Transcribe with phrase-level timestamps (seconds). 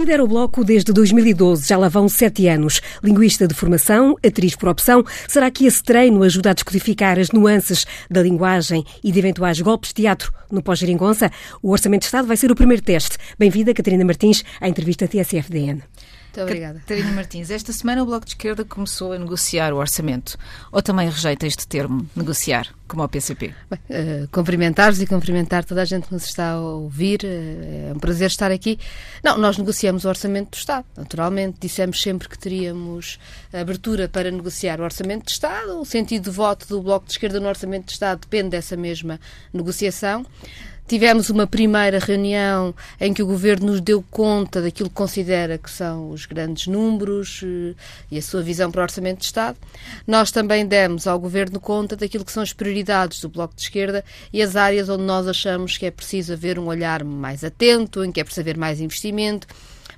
[0.00, 2.80] Lidera o Bloco desde 2012, já lá vão sete anos.
[3.04, 7.84] Linguista de formação, atriz por opção, será que esse treino ajuda a descodificar as nuances
[8.10, 11.30] da linguagem e de eventuais golpes de teatro no pós-geringonça?
[11.62, 13.18] O Orçamento de Estado vai ser o primeiro teste.
[13.38, 15.82] Bem-vinda, Catarina Martins, à entrevista TSFDN.
[16.30, 16.78] Muito obrigada.
[16.78, 20.38] Catarina Martins, esta semana o Bloco de Esquerda começou a negociar o orçamento.
[20.70, 23.52] Ou também rejeita este termo, negociar, como ao PCP?
[23.68, 27.22] Bem, uh, cumprimentar-vos e cumprimentar toda a gente que nos está a ouvir.
[27.24, 28.78] Uh, é um prazer estar aqui.
[29.24, 31.58] Não, nós negociamos o orçamento do Estado, naturalmente.
[31.60, 33.18] Dissemos sempre que teríamos
[33.52, 35.80] abertura para negociar o orçamento de Estado.
[35.80, 39.18] O sentido de voto do Bloco de Esquerda no orçamento de Estado depende dessa mesma
[39.52, 40.24] negociação.
[40.90, 45.70] Tivemos uma primeira reunião em que o Governo nos deu conta daquilo que considera que
[45.70, 47.76] são os grandes números eh,
[48.10, 49.56] e a sua visão para o Orçamento de Estado.
[50.04, 54.04] Nós também demos ao Governo conta daquilo que são as prioridades do Bloco de Esquerda
[54.32, 58.10] e as áreas onde nós achamos que é preciso haver um olhar mais atento, em
[58.10, 59.46] que é preciso haver mais investimento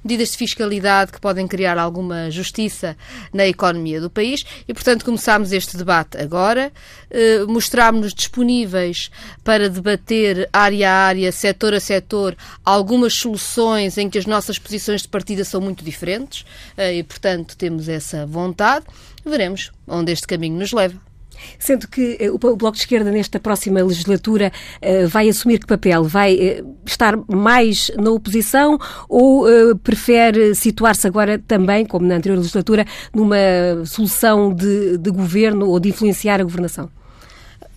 [0.03, 2.97] medidas de fiscalidade que podem criar alguma justiça
[3.33, 6.73] na economia do país e, portanto, começámos este debate agora,
[7.11, 9.11] eh, mostrámos-nos disponíveis
[9.45, 15.03] para debater área a área, setor a setor, algumas soluções em que as nossas posições
[15.03, 16.45] de partida são muito diferentes
[16.77, 18.87] eh, e, portanto, temos essa vontade.
[19.25, 21.12] Veremos onde este caminho nos leva.
[21.59, 26.05] Sendo que eh, o Bloco de Esquerda, nesta próxima legislatura, eh, vai assumir que papel?
[26.05, 32.87] Vai eh, estar mais na oposição ou prefere situar-se agora também, como na anterior legislatura,
[33.15, 33.37] numa
[33.85, 36.91] solução de, de governo ou de influenciar a governação?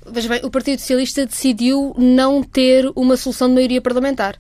[0.08, 4.38] Veja bem, o Partido Socialista decidiu não ter uma solução de maioria parlamentar.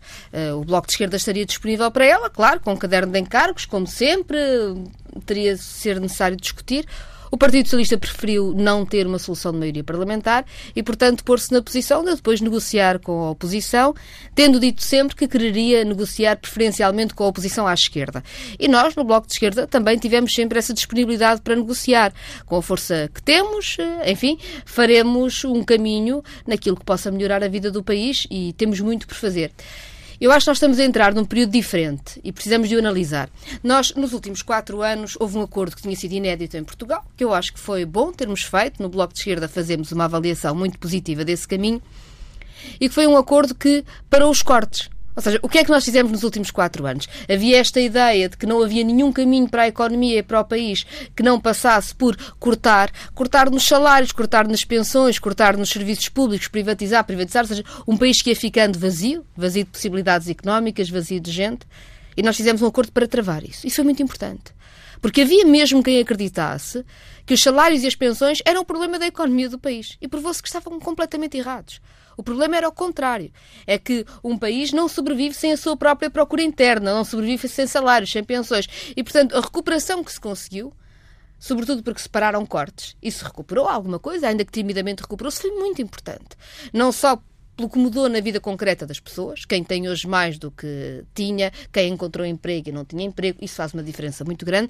[0.55, 3.87] o Bloco de Esquerda estaria disponível para ela, claro, com um caderno de encargos, como
[3.87, 4.37] sempre,
[5.25, 6.85] teria de ser necessário discutir.
[7.31, 10.45] O Partido Socialista preferiu não ter uma solução de maioria parlamentar
[10.75, 13.93] e, portanto, pôr-se na posição de depois negociar com a oposição,
[14.33, 18.23] tendo dito sempre que quereria negociar preferencialmente com a oposição à esquerda.
[18.59, 22.13] E nós, no Bloco de Esquerda, também tivemos sempre essa disponibilidade para negociar.
[22.45, 27.47] Com a força que temos, eh, enfim, faremos um caminho naquilo que possa melhorar a
[27.47, 29.51] vida do país e temos muito por fazer.
[30.19, 33.29] Eu acho que nós estamos a entrar num período diferente e precisamos de o analisar.
[33.63, 37.23] Nós, nos últimos quatro anos, houve um acordo que tinha sido inédito em Portugal, que
[37.23, 38.81] eu acho que foi bom termos feito.
[38.81, 41.81] No Bloco de Esquerda fazemos uma avaliação muito positiva desse caminho
[42.79, 44.89] e que foi um acordo que parou os cortes.
[45.15, 47.07] Ou seja, o que é que nós fizemos nos últimos quatro anos?
[47.31, 50.45] Havia esta ideia de que não havia nenhum caminho para a economia e para o
[50.45, 56.09] país que não passasse por cortar, cortar nos salários, cortar nas pensões, cortar nos serviços
[56.09, 60.89] públicos, privatizar, privatizar, ou seja, um país que ia ficando vazio, vazio de possibilidades económicas,
[60.89, 61.65] vazio de gente,
[62.17, 63.65] e nós fizemos um acordo para travar isso.
[63.65, 64.53] Isso foi muito importante.
[65.01, 66.83] Porque havia mesmo quem acreditasse
[67.25, 69.97] que os salários e as pensões eram o problema da economia do país.
[70.01, 71.81] E provou-se que estavam completamente errados.
[72.17, 73.31] O problema era o contrário.
[73.65, 77.67] É que um país não sobrevive sem a sua própria procura interna, não sobrevive sem
[77.67, 78.67] salários, sem pensões.
[78.95, 80.73] E, portanto, a recuperação que se conseguiu,
[81.39, 85.81] sobretudo porque se pararam cortes se recuperou alguma coisa, ainda que timidamente recuperou-se, foi muito
[85.81, 86.35] importante.
[86.73, 87.21] Não só
[87.55, 91.51] pelo que mudou na vida concreta das pessoas, quem tem hoje mais do que tinha,
[91.71, 94.69] quem encontrou emprego e não tinha emprego, isso faz uma diferença muito grande,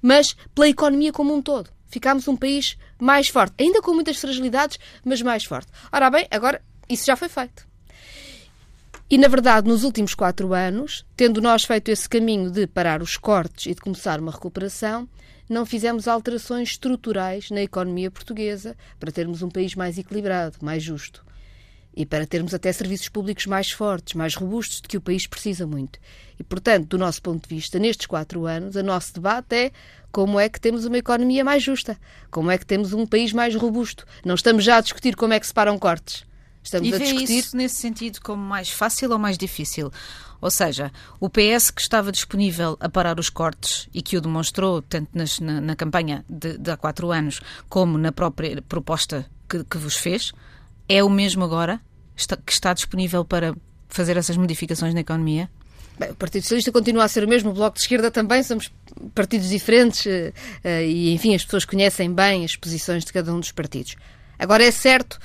[0.00, 4.78] mas pela economia como um todo ficámos um país mais forte, ainda com muitas fragilidades,
[5.04, 5.72] mas mais forte.
[5.90, 7.66] Ora bem, agora isso já foi feito.
[9.10, 13.16] E, na verdade, nos últimos quatro anos, tendo nós feito esse caminho de parar os
[13.16, 15.08] cortes e de começar uma recuperação,
[15.48, 21.24] não fizemos alterações estruturais na economia portuguesa para termos um país mais equilibrado, mais justo.
[21.94, 25.66] E para termos até serviços públicos mais fortes, mais robustos, de que o país precisa
[25.66, 25.98] muito.
[26.38, 29.72] E, portanto, do nosso ponto de vista, nestes quatro anos, o nosso debate é
[30.10, 31.98] como é que temos uma economia mais justa,
[32.30, 34.06] como é que temos um país mais robusto.
[34.24, 36.24] Não estamos já a discutir como é que se param cortes.
[36.62, 39.90] Estamos e a discutir isso nesse sentido como mais fácil ou mais difícil?
[40.40, 44.82] Ou seja, o PS que estava disponível a parar os cortes e que o demonstrou
[44.82, 49.64] tanto nas, na, na, campanha de, de, há quatro anos como na própria proposta que,
[49.64, 50.32] que vos fez,
[50.88, 51.80] é o mesmo agora
[52.46, 53.54] que está disponível para
[53.88, 55.48] fazer essas modificações na economia?
[55.98, 58.72] Bem, o Partido Socialista continua a ser o mesmo, o Bloco de Esquerda também, somos
[59.14, 60.32] partidos diferentes uh,
[60.64, 63.96] uh, e, enfim, as pessoas conhecem bem as posições de cada um dos partidos.
[64.38, 65.18] Agora, é certo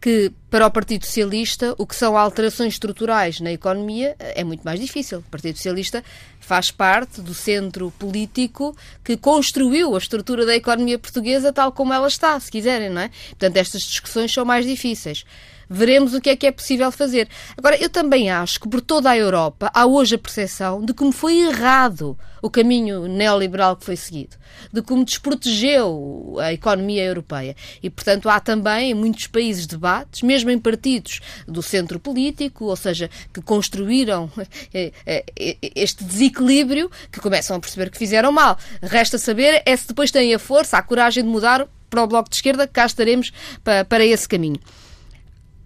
[0.00, 4.80] que para o Partido Socialista o que são alterações estruturais na economia é muito mais
[4.80, 5.18] difícil.
[5.18, 6.02] O Partido Socialista
[6.40, 12.08] faz parte do centro político que construiu a estrutura da economia portuguesa tal como ela
[12.08, 13.10] está, se quiserem, não é?
[13.30, 15.24] Portanto, estas discussões são mais difíceis.
[15.68, 17.28] Veremos o que é que é possível fazer.
[17.56, 21.12] Agora, eu também acho que por toda a Europa há hoje a percepção de como
[21.12, 24.36] foi errado o caminho neoliberal que foi seguido,
[24.72, 27.56] de como desprotegeu a economia europeia.
[27.82, 32.76] E, portanto, há também em muitos países debates, mesmo em partidos do centro político, ou
[32.76, 34.30] seja, que construíram
[34.72, 38.56] eh, eh, este desequilíbrio, que começam a perceber que fizeram mal.
[38.82, 42.28] Resta saber é se depois têm a força, a coragem de mudar para o Bloco
[42.28, 43.32] de Esquerda, cá estaremos
[43.64, 44.60] para, para esse caminho.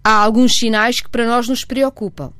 [0.03, 2.33] Há alguns sinais que para nós nos preocupam.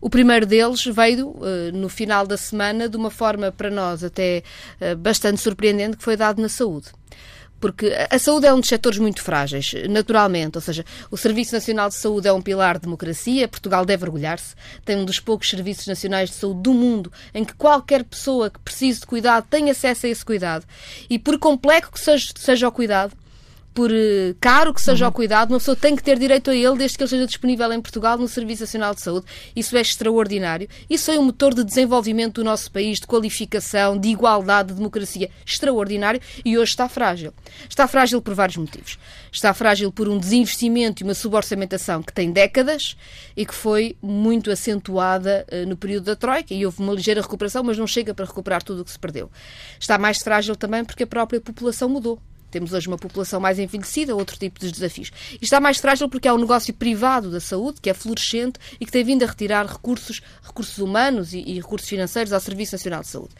[0.00, 4.42] O primeiro deles veio uh, no final da semana de uma forma para nós até
[4.80, 6.88] uh, bastante surpreendente, que foi dado na saúde.
[7.58, 10.56] Porque a saúde é um dos setores muito frágeis, naturalmente.
[10.56, 13.48] Ou seja, o Serviço Nacional de Saúde é um pilar de democracia.
[13.48, 14.54] Portugal deve orgulhar-se.
[14.84, 18.58] Tem um dos poucos serviços nacionais de saúde do mundo em que qualquer pessoa que
[18.60, 20.66] precise de cuidado tem acesso a esse cuidado.
[21.08, 23.14] E por complexo que seja, seja o cuidado,
[23.76, 25.10] por eh, caro que seja uhum.
[25.10, 27.70] o cuidado, uma pessoa tem que ter direito a ele desde que ele esteja disponível
[27.74, 29.26] em Portugal no Serviço Nacional de Saúde.
[29.54, 30.66] Isso é extraordinário.
[30.88, 35.28] Isso é um motor de desenvolvimento do nosso país, de qualificação, de igualdade, de democracia.
[35.44, 37.34] Extraordinário e hoje está frágil.
[37.68, 38.98] Está frágil por vários motivos.
[39.30, 42.96] Está frágil por um desinvestimento e uma suborçamentação que tem décadas
[43.36, 47.62] e que foi muito acentuada uh, no período da Troika e houve uma ligeira recuperação,
[47.62, 49.30] mas não chega para recuperar tudo o que se perdeu.
[49.78, 52.18] Está mais frágil também porque a própria população mudou.
[52.50, 55.10] Temos hoje uma população mais envelhecida, outro tipo de desafios.
[55.40, 58.86] E está mais frágil porque há um negócio privado da saúde, que é florescente e
[58.86, 63.02] que tem vindo a retirar recursos, recursos humanos e, e recursos financeiros ao Serviço Nacional
[63.02, 63.34] de Saúde.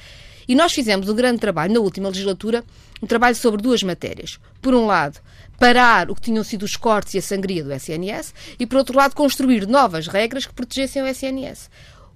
[0.49, 2.65] E nós fizemos um grande trabalho na última legislatura,
[3.03, 4.39] um trabalho sobre duas matérias.
[4.63, 5.21] Por um lado,
[5.59, 8.97] parar o que tinham sido os cortes e a sangria do SNS e, por outro
[8.97, 11.69] lado, construir novas regras que protegessem o SNS.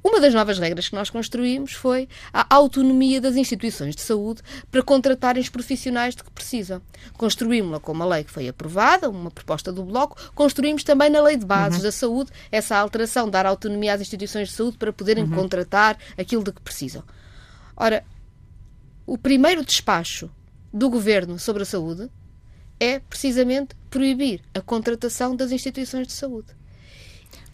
[0.02, 4.82] Uma das novas regras que nós construímos foi a autonomia das instituições de saúde para
[4.82, 6.80] contratarem os profissionais de que precisam.
[7.18, 11.36] Construímos-la com uma lei que foi aprovada, uma proposta do Bloco, construímos também na Lei
[11.36, 11.84] de Bases uhum.
[11.84, 15.34] da Saúde essa alteração, dar autonomia às instituições de saúde para poderem uhum.
[15.34, 17.02] contratar aquilo de que precisam.
[17.76, 18.02] Ora,
[19.06, 20.30] o primeiro despacho
[20.72, 22.10] do Governo sobre a saúde
[22.78, 26.48] é precisamente proibir a contratação das instituições de saúde.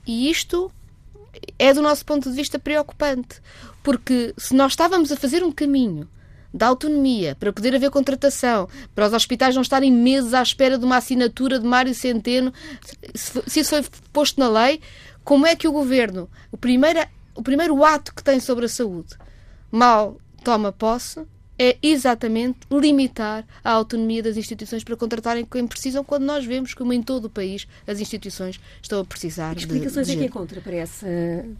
[0.06, 0.70] E isto
[1.58, 3.40] é do nosso ponto de vista preocupante,
[3.82, 6.08] porque se nós estávamos a fazer um caminho
[6.52, 10.84] da autonomia para poder haver contratação, para os hospitais não estarem meses à espera de
[10.84, 12.52] uma assinatura de Mário Centeno,
[13.14, 14.80] se isso foi posto na lei,
[15.22, 17.00] como é que o governo, o primeiro,
[17.34, 19.14] o primeiro ato que tem sobre a saúde,
[19.70, 21.26] mal toma posse,
[21.58, 26.92] é exatamente limitar a autonomia das instituições para contratarem quem precisam, quando nós vemos como
[26.92, 30.28] em todo o país as instituições estão a precisar que explicações de, de é que
[30.28, 31.06] encontra para, essa,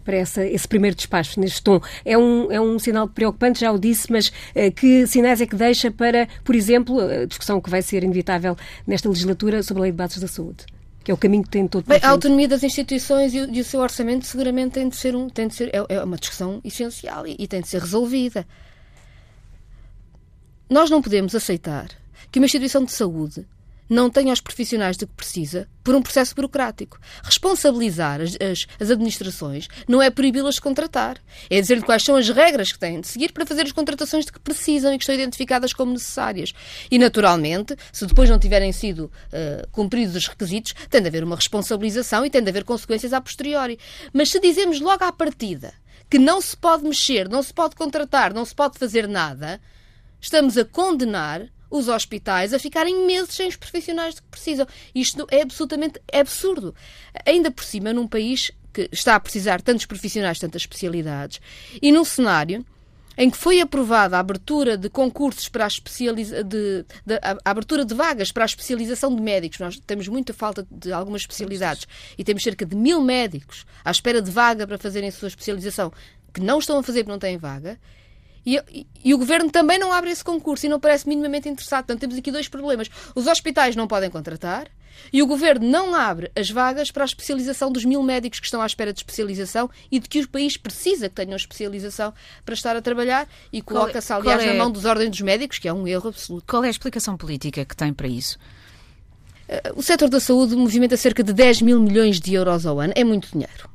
[0.03, 1.81] para essa, esse primeiro despacho neste tom?
[2.05, 5.55] É um, é um sinal preocupante, já o disse, mas uh, que sinais é que
[5.55, 8.55] deixa para, por exemplo, a discussão que vai ser inevitável
[8.85, 10.65] nesta legislatura sobre a Lei de Bases da Saúde?
[11.03, 13.61] que é o caminho que tem todo Bem, A autonomia das instituições e o, e
[13.61, 16.59] o, seu orçamento seguramente tem de ser, um, tem de ser é, é uma discussão
[16.65, 18.45] essencial e, e tem de ser resolvida.
[20.69, 21.87] Nós não podemos aceitar
[22.29, 23.47] que uma instituição de saúde
[23.89, 26.99] não tenha os profissionais de que precisa por um processo burocrático.
[27.23, 31.19] Responsabilizar as, as, as administrações não é proibi-las de contratar.
[31.49, 34.33] É dizer quais são as regras que têm de seguir para fazer as contratações de
[34.33, 36.53] que precisam e que estão identificadas como necessárias.
[36.91, 41.37] E, naturalmente, se depois não tiverem sido uh, cumpridos os requisitos, tem de haver uma
[41.37, 43.79] responsabilização e tem de haver consequências a posteriori.
[44.11, 45.73] Mas se dizemos logo à partida
[46.09, 49.61] que não se pode mexer, não se pode contratar, não se pode fazer nada,
[50.27, 54.67] estamos a condenar os hospitais a ficarem meses sem os profissionais que precisam.
[54.93, 56.73] Isto é absolutamente absurdo.
[57.25, 61.41] Ainda por cima, num país que está a precisar tantos profissionais, tantas especialidades,
[61.81, 62.65] e num cenário
[63.17, 66.85] em que foi aprovada a abertura de concursos para a especializa de
[67.21, 69.59] a, a, abertura de vagas para a especialização de médicos.
[69.59, 74.21] Nós temos muita falta de algumas especialidades e temos cerca de mil médicos à espera
[74.21, 75.91] de vaga para fazerem a sua especialização
[76.31, 77.79] que não estão a fazer porque não têm vaga.
[78.49, 81.83] E, e, o governo também não abre esse concurso e não parece minimamente interessado.
[81.83, 82.89] Portanto, temos aqui dois problemas.
[83.13, 84.71] Os hospitais não podem contratar
[85.11, 88.61] e o governo não abre as vagas para a especialização dos mil médicos que estão
[88.61, 92.13] à espera de especialização e de que o país precisa que tenham especialização
[92.45, 94.53] para estar a trabalhar e coloca-se, aliás, é...
[94.53, 96.45] na mão dos ordens dos médicos, que é um erro absoluto.
[96.47, 98.39] Qual é a explicação política que tem para isso?
[99.49, 102.93] Eh, o setor da saúde movimenta cerca de 10 mil milhões de euros ao ano.
[102.95, 103.69] É muito dinheiro.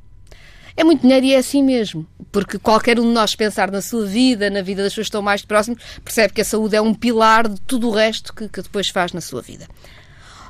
[0.75, 2.05] É muito dinheiro e é assim mesmo.
[2.31, 5.21] Porque qualquer um de nós pensar na sua vida, na vida das pessoas que estão
[5.21, 8.61] mais próximas, percebe que a saúde é um pilar de tudo o resto que, que
[8.61, 9.67] depois faz na sua vida.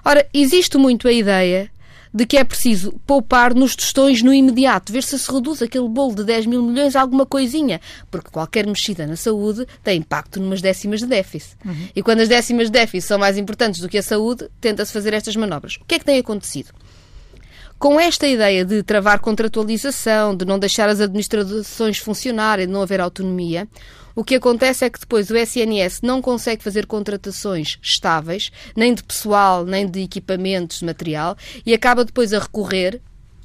[0.05, 1.69] Ora, existe muito a ideia
[2.13, 6.13] de que é preciso poupar nos tostões no imediato, ver se se reduz aquele bolo
[6.13, 10.61] de 10 mil milhões a alguma coisinha, porque qualquer mexida na saúde tem impacto numas
[10.61, 11.57] décimas de déficit.
[11.65, 11.87] Uhum.
[11.95, 15.13] E quando as décimas de déficit são mais importantes do que a saúde, tenta-se fazer
[15.13, 15.77] estas manobras.
[15.77, 16.69] O que é que tem acontecido?
[17.83, 23.01] Com esta ideia de travar contratualização, de não deixar as administrações funcionarem, de não haver
[23.01, 23.67] autonomia,
[24.15, 29.03] o que acontece é que depois o SNS não consegue fazer contratações estáveis, nem de
[29.03, 31.35] pessoal, nem de equipamentos, de material,
[31.65, 33.01] e acaba depois a recorrer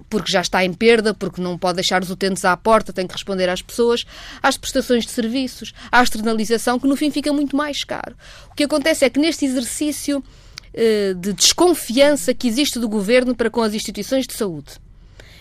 [0.09, 3.15] porque já está em perda, porque não pode deixar os utentes à porta, tem que
[3.15, 4.07] responder às pessoas,
[4.41, 8.15] às prestações de serviços, à externalização, que no fim fica muito mais caro.
[8.53, 10.23] O que acontece é que neste exercício
[11.15, 14.73] de desconfiança que existe do governo para com as instituições de saúde.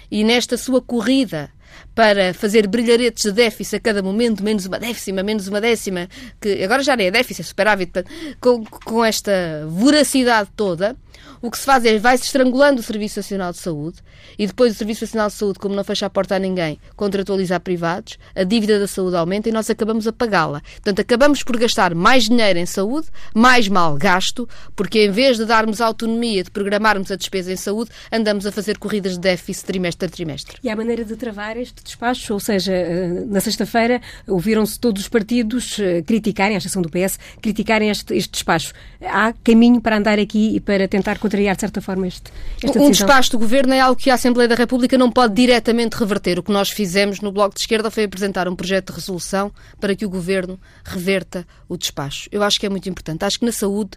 [0.10, 1.50] E nesta sua corrida
[1.93, 6.07] para fazer brilharetes de déficit a cada momento, menos uma décima, menos uma décima,
[6.39, 7.91] que agora já nem é déficit, é superávit,
[8.39, 10.96] com, com esta voracidade toda,
[11.42, 13.98] o que se faz é vai-se estrangulando o Serviço Nacional de Saúde
[14.38, 17.60] e depois o Serviço Nacional de Saúde, como não fecha a porta a ninguém, contratualiza
[17.60, 20.62] privados, a dívida da saúde aumenta e nós acabamos a pagá-la.
[20.62, 25.46] Portanto, acabamos por gastar mais dinheiro em saúde, mais mal gasto, porque em vez de
[25.46, 30.08] darmos autonomia, de programarmos a despesa em saúde, andamos a fazer corridas de déficit trimestre
[30.08, 30.58] a trimestre.
[30.64, 35.08] E há maneira de travar este despacho, ou seja, eh, na sexta-feira ouviram-se todos os
[35.08, 38.74] partidos eh, criticarem, a exceção do PS, criticarem este, este despacho.
[39.02, 42.92] Há caminho para andar aqui e para tentar contrariar, de certa forma, este, esta Um
[42.92, 46.40] despacho do Governo é algo que a Assembleia da República não pode diretamente reverter.
[46.40, 49.96] O que nós fizemos no Bloco de Esquerda foi apresentar um projeto de resolução para
[49.96, 52.30] que o Governo reverta o despacho.
[52.32, 53.24] Eu acho que é muito importante.
[53.24, 53.92] Acho que na saúde,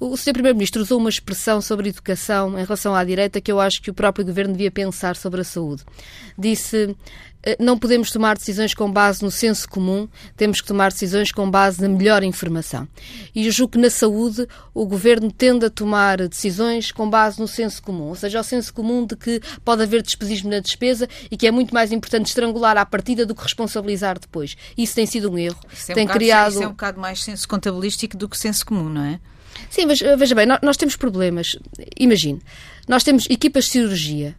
[0.00, 0.32] uh, o Sr.
[0.32, 3.94] Primeiro-Ministro usou uma expressão sobre educação em relação à direita que eu acho que o
[3.94, 5.82] próprio Governo devia pensar sobre a saúde.
[6.38, 6.94] Disse eh,
[7.60, 11.80] não podemos tomar decisões com base no senso comum, temos que tomar decisões com base
[11.80, 12.88] na melhor informação.
[13.34, 17.46] E eu julgo que na saúde o governo tende a tomar decisões com base no
[17.46, 21.36] senso comum, ou seja, o senso comum de que pode haver despesismo na despesa e
[21.36, 24.56] que é muito mais importante estrangular à partida do que responsabilizar depois.
[24.76, 25.58] Isso tem sido um erro.
[25.72, 26.50] Isso é tem um bocado, criado.
[26.52, 29.20] Isso é um bocado mais senso contabilístico do que senso comum, não é?
[29.70, 31.56] Sim, mas veja bem, nós, nós temos problemas.
[31.98, 32.40] Imagine,
[32.88, 34.36] nós temos equipas de cirurgia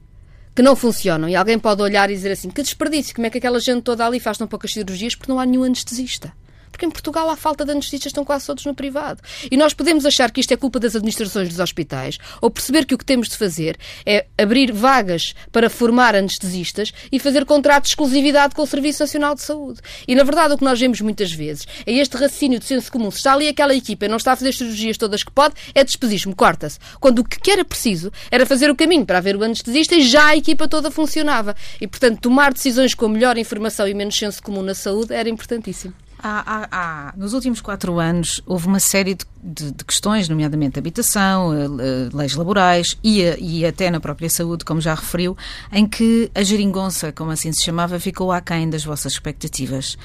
[0.57, 1.29] que não funcionam.
[1.29, 4.03] E alguém pode olhar e dizer assim: que desperdício, como é que aquela gente toda
[4.03, 6.33] ali faz tão poucas cirurgias porque não há nenhum anestesista?
[6.77, 9.19] Porque em Portugal há falta de anestesistas, estão quase todos no privado.
[9.49, 12.93] E nós podemos achar que isto é culpa das administrações dos hospitais, ou perceber que
[12.93, 17.89] o que temos de fazer é abrir vagas para formar anestesistas e fazer contrato de
[17.89, 19.79] exclusividade com o Serviço Nacional de Saúde.
[20.07, 23.09] E, na verdade, o que nós vemos muitas vezes é este raciocínio de senso comum.
[23.09, 25.55] Se está ali aquela equipa e não está a fazer as cirurgias todas que pode,
[25.73, 26.77] é despesismo, corta-se.
[26.99, 30.27] Quando o que era preciso era fazer o caminho para haver o anestesista e já
[30.27, 31.55] a equipa toda funcionava.
[31.81, 35.95] E, portanto, tomar decisões com melhor informação e menos senso comum na saúde era importantíssimo.
[36.19, 40.79] Há, há, há, nos últimos quatro anos houve uma série de, de, de questões, nomeadamente
[40.79, 45.37] habitação, uh, uh, leis laborais e, uh, e, até na própria saúde, como já referiu,
[45.71, 49.95] em que a geringonça, como assim se chamava, ficou aquém das vossas expectativas.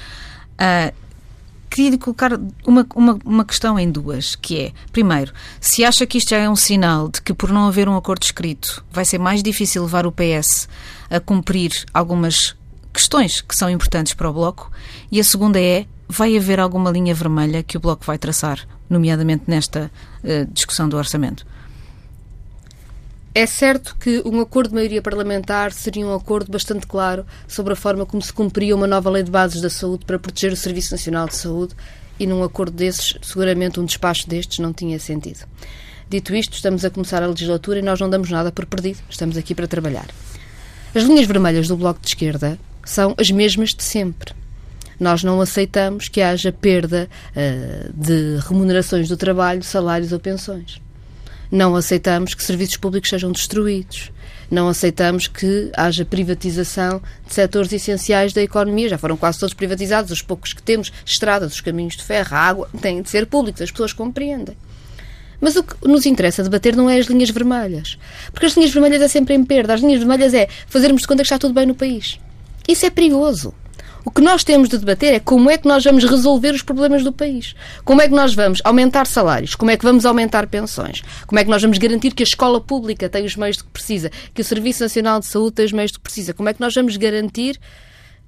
[1.67, 6.29] queria colocar uma, uma, uma questão em duas, que é, primeiro, se acha que isto
[6.29, 9.41] já é um sinal de que por não haver um acordo escrito vai ser mais
[9.41, 10.69] difícil levar o PS
[11.09, 12.55] a cumprir algumas
[12.93, 14.71] questões que são importantes para o Bloco,
[15.11, 19.43] e a segunda é vai haver alguma linha vermelha que o Bloco vai traçar, nomeadamente
[19.47, 19.91] nesta
[20.23, 21.45] uh, discussão do orçamento?
[23.35, 27.75] É certo que um acordo de maioria parlamentar seria um acordo bastante claro sobre a
[27.75, 30.93] forma como se cumpria uma nova lei de bases da saúde para proteger o Serviço
[30.93, 31.73] Nacional de Saúde
[32.19, 35.47] e num acordo desses, seguramente um despacho destes não tinha sentido.
[36.07, 39.35] Dito isto, estamos a começar a legislatura e nós não damos nada por perdido, estamos
[39.35, 40.05] aqui para trabalhar.
[40.93, 44.31] As linhas vermelhas do Bloco de Esquerda são as mesmas de sempre.
[44.99, 50.81] Nós não aceitamos que haja perda uh, de remunerações do trabalho, salários ou pensões.
[51.51, 54.11] Não aceitamos que serviços públicos sejam destruídos.
[54.49, 58.89] Não aceitamos que haja privatização de setores essenciais da economia.
[58.89, 60.11] Já foram quase todos privatizados.
[60.11, 63.61] Os poucos que temos, estradas, os caminhos de ferro, a água, têm de ser públicos.
[63.61, 64.57] As pessoas compreendem.
[65.39, 67.97] Mas o que nos interessa debater não é as linhas vermelhas.
[68.31, 69.73] Porque as linhas vermelhas é sempre em perda.
[69.73, 72.19] As linhas vermelhas é fazermos de conta que está tudo bem no país.
[72.67, 73.53] Isso é perigoso.
[74.05, 77.03] O que nós temos de debater é como é que nós vamos resolver os problemas
[77.03, 77.55] do país.
[77.85, 79.55] Como é que nós vamos aumentar salários?
[79.55, 81.01] Como é que vamos aumentar pensões?
[81.25, 84.11] Como é que nós vamos garantir que a escola pública tem os meios que precisa?
[84.33, 86.33] Que o Serviço Nacional de Saúde tem os meios que precisa?
[86.33, 87.57] Como é que nós vamos garantir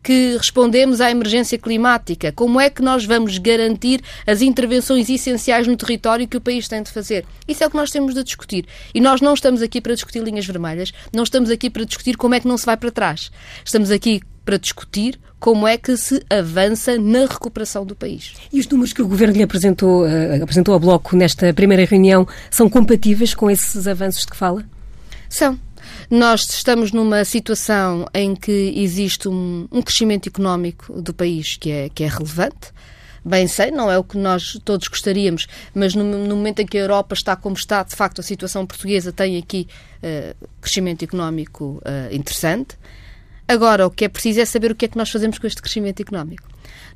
[0.02, 2.32] que respondemos à emergência climática?
[2.32, 6.84] Como é que nós vamos garantir as intervenções essenciais no território que o país tem
[6.84, 7.26] de fazer?
[7.46, 8.66] Isso é o que nós temos de discutir.
[8.94, 12.34] E nós não estamos aqui para discutir linhas vermelhas, não estamos aqui para discutir como
[12.34, 13.30] é que não se vai para trás.
[13.66, 18.34] Estamos aqui para discutir como é que se avança na recuperação do país.
[18.54, 22.28] E os números que o Governo lhe apresentou, uh, apresentou ao Bloco nesta primeira reunião
[22.50, 24.66] são compatíveis com esses avanços de que fala?
[25.30, 25.60] São.
[26.10, 31.90] Nós estamos numa situação em que existe um, um crescimento económico do país que é,
[31.90, 32.72] que é relevante.
[33.24, 36.78] bem sei, não é o que nós todos gostaríamos, mas no, no momento em que
[36.78, 41.82] a Europa está como está, de facto, a situação portuguesa tem aqui uh, crescimento económico
[41.84, 42.78] uh, interessante.
[43.48, 45.62] Agora, o que é preciso é saber o que é que nós fazemos com este
[45.62, 46.48] crescimento económico.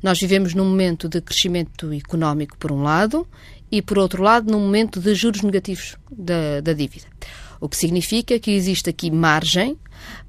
[0.02, 3.28] Nós vivemos num momento de crescimento económico, por um lado,
[3.72, 7.06] e, por outro lado, num momento de juros negativos da, da dívida.
[7.62, 9.78] O que significa que existe aqui margem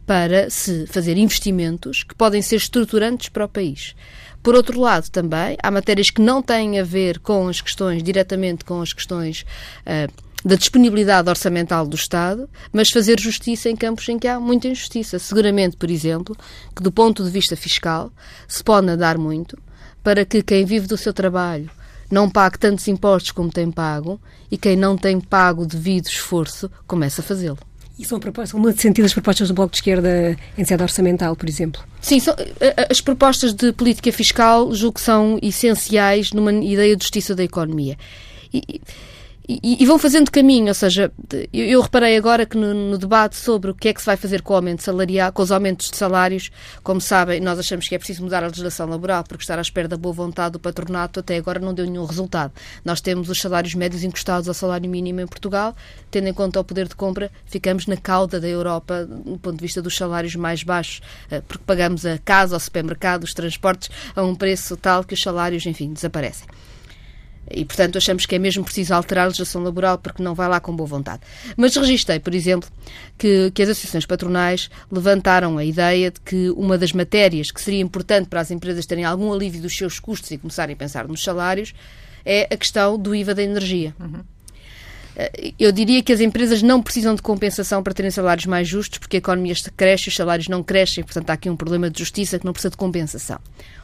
[0.05, 3.95] para se fazer investimentos que podem ser estruturantes para o país.
[4.43, 8.65] Por outro lado, também, há matérias que não têm a ver com as questões, diretamente
[8.65, 9.45] com as questões
[9.87, 10.13] uh,
[10.45, 15.19] da disponibilidade orçamental do Estado, mas fazer justiça em campos em que há muita injustiça.
[15.19, 16.37] Seguramente, por exemplo,
[16.75, 18.13] que do ponto de vista fiscal
[18.49, 19.59] se pode nadar muito
[20.03, 21.71] para que quem vive do seu trabalho
[22.11, 24.21] não pague tantos impostos como tem pago
[24.51, 27.59] e quem não tem pago devido esforço comece a fazê-lo.
[27.99, 31.37] E são, propostas, são muito sentidas as propostas do Bloco de Esquerda em sede orçamental,
[31.37, 31.83] por exemplo?
[32.01, 36.97] Sim, são, eh, eh, as propostas de política fiscal julgo que são essenciais numa ideia
[36.97, 37.99] de justiça da economia.
[38.55, 38.81] E,
[39.63, 41.11] e, e, vão fazendo caminho, ou seja,
[41.53, 44.17] eu, eu reparei agora que no, no, debate sobre o que é que se vai
[44.17, 46.53] fazer com o aumento salarial, com os aumentos de salários,
[46.85, 49.89] como sabem, nós achamos que é preciso mudar a legislação laboral, porque estar à espera
[49.89, 52.53] da boa vontade do patronato até agora não deu nenhum resultado.
[52.85, 55.75] Nós temos os salários médios encostados ao salário mínimo em Portugal,
[56.13, 59.63] tendo em conta o poder de compra, ficamos na cauda da Europa do ponto de
[59.63, 64.23] vista dos salários mais baixos, eh, porque pagamos a casa, ao supermercado, os transportes a
[64.23, 66.47] um preço tal que os salários, enfim, desaparecem.
[67.51, 70.61] E, portanto, achamos que é mesmo preciso alterar a legislação laboral porque não vai lá
[70.61, 71.23] com boa vontade.
[71.57, 72.69] Mas registrei, por exemplo,
[73.19, 77.81] que, que as associações patronais levantaram a ideia de que uma das matérias que seria
[77.81, 81.23] importante para as empresas terem algum alívio dos seus custos e começarem a pensar nos
[81.23, 81.75] salários
[82.25, 83.95] é a questão do IVA da energia.
[83.99, 84.23] Uhum.
[85.59, 89.17] Eu diria que as empresas não precisam de compensação para terem salários mais justos, porque
[89.17, 92.45] a economia cresce, os salários não crescem, portanto há aqui um problema de justiça que
[92.45, 93.39] não precisa de compensação.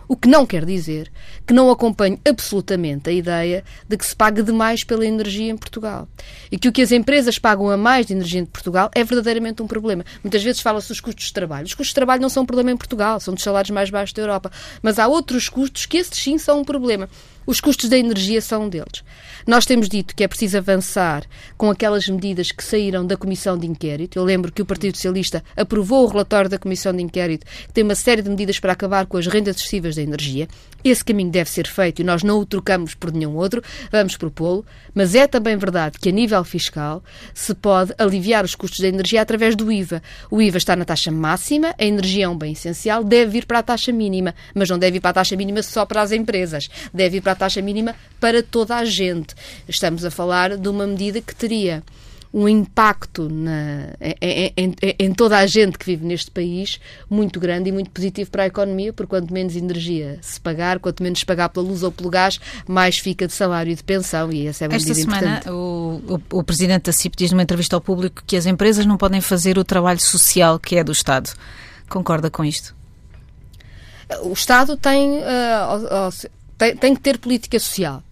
[0.09, 1.11] O que não quer dizer
[1.45, 6.09] que não acompanhe absolutamente a ideia de que se pague demais pela energia em Portugal.
[6.50, 9.62] E que o que as empresas pagam a mais de energia em Portugal é verdadeiramente
[9.62, 10.04] um problema.
[10.23, 11.66] Muitas vezes fala-se dos custos de trabalho.
[11.66, 14.12] Os custos de trabalho não são um problema em Portugal, são dos salários mais baixos
[14.12, 14.52] da Europa.
[14.80, 17.09] Mas há outros custos que esses sim são um problema.
[17.47, 19.05] Os custos da energia são um deles.
[19.47, 21.25] Nós temos dito que é preciso avançar
[21.57, 24.19] com aquelas medidas que saíram da Comissão de Inquérito.
[24.19, 27.85] Eu lembro que o Partido Socialista aprovou o relatório da Comissão de Inquérito, que tem
[27.85, 30.49] uma série de medidas para acabar com as rendas excessivas da energia.
[30.88, 34.64] Esse caminho deve ser feito e nós não o trocamos por nenhum outro, vamos propô-lo,
[34.95, 37.02] mas é também verdade que a nível fiscal
[37.34, 40.00] se pode aliviar os custos da energia através do IVA.
[40.30, 43.58] O IVA está na taxa máxima, a energia é um bem essencial, deve vir para
[43.58, 46.69] a taxa mínima, mas não deve ir para a taxa mínima só para as empresas,
[46.95, 49.34] deve ir para a taxa mínima para toda a gente.
[49.69, 51.82] Estamos a falar de uma medida que teria
[52.37, 57.71] um impacto na, em, em, em, toda a gente que vive neste país muito grande
[57.71, 61.25] e muito positivo para a economia, porque quanto menos energia se pagar, quanto menos se
[61.25, 64.67] pagar pela luz ou pelo gás, mais fica de salário e de pensão e essa
[64.67, 65.41] é uma Esta semana.
[65.47, 68.99] O, o, o Presidente da CIP diz numa entrevista ao público que as empresas não
[68.99, 71.33] podem fazer o trabalho social que é do Estado.
[71.89, 72.77] Concorda com isto?
[74.25, 78.03] O Estado tem, uh, tem, tem que ter política social.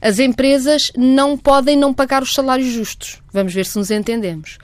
[0.00, 3.20] As empresas não podem não pagar os salários justos.
[3.32, 4.58] Vamos ver se nos entendemos.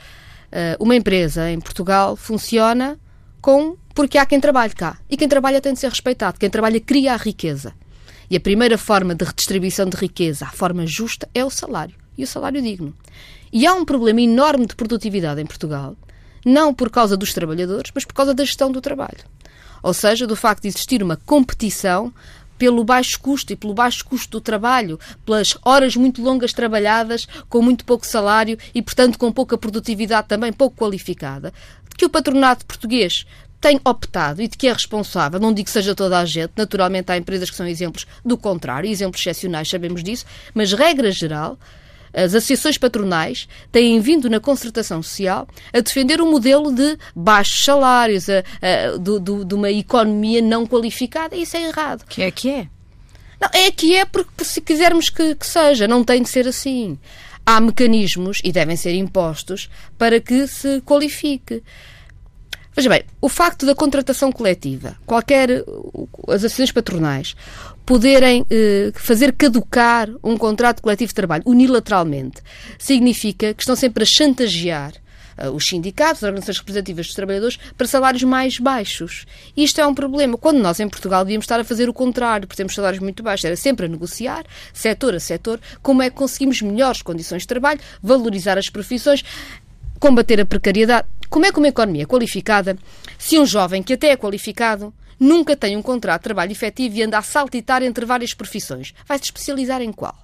[0.52, 2.98] Uh, uma empresa em Portugal funciona
[3.40, 4.98] com porque há quem trabalhe cá.
[5.08, 6.38] E quem trabalha tem de ser respeitado.
[6.38, 7.72] Quem trabalha cria a riqueza.
[8.30, 11.94] E a primeira forma de redistribuição de riqueza, a forma justa, é o salário.
[12.16, 12.94] E o salário digno.
[13.52, 15.96] E há um problema enorme de produtividade em Portugal,
[16.44, 19.24] não por causa dos trabalhadores, mas por causa da gestão do trabalho.
[19.82, 22.12] Ou seja, do facto de existir uma competição
[22.58, 27.60] pelo baixo custo e pelo baixo custo do trabalho, pelas horas muito longas trabalhadas, com
[27.62, 31.52] muito pouco salário e, portanto, com pouca produtividade também pouco qualificada,
[31.96, 33.26] que o patronato português
[33.60, 37.10] tem optado e de que é responsável, não digo que seja toda a gente, naturalmente
[37.10, 41.58] há empresas que são exemplos do contrário, exemplos excepcionais, sabemos disso, mas regra geral,
[42.14, 48.29] as associações patronais têm vindo na concertação social a defender um modelo de baixos salários,
[48.29, 51.37] a, a, do, do, de uma economia não qualificada.
[51.37, 52.05] Isso é errado.
[52.07, 52.68] Que é que é?
[53.40, 56.98] Não, é que é porque se quisermos que, que seja, não tem de ser assim.
[57.44, 61.62] Há mecanismos, e devem ser impostos, para que se qualifique.
[62.76, 65.64] Veja bem, o facto da contratação coletiva, qualquer
[66.28, 67.37] as associações patronais
[67.87, 72.42] poderem eh, fazer caducar um contrato coletivo de trabalho unilateralmente,
[72.76, 74.92] significa que estão sempre a chantagear
[75.38, 79.26] uh, os sindicatos, as organizações representativas dos trabalhadores, para salários mais baixos.
[79.56, 80.37] Isto é um problema.
[80.37, 83.44] Quando nós, em Portugal, devíamos estar a fazer o contrário, porque temos salários muito baixos,
[83.44, 87.80] era sempre a negociar, setor a setor, como é que conseguimos melhores condições de trabalho,
[88.02, 89.24] valorizar as profissões,
[90.04, 91.08] combater a precariedade.
[91.30, 92.76] Como é que uma economia qualificada,
[93.18, 97.02] se um jovem que até é qualificado nunca tem um contrato de trabalho efetivo e
[97.02, 98.92] anda a saltitar entre várias profissões.
[99.08, 100.14] Vai se especializar em qual?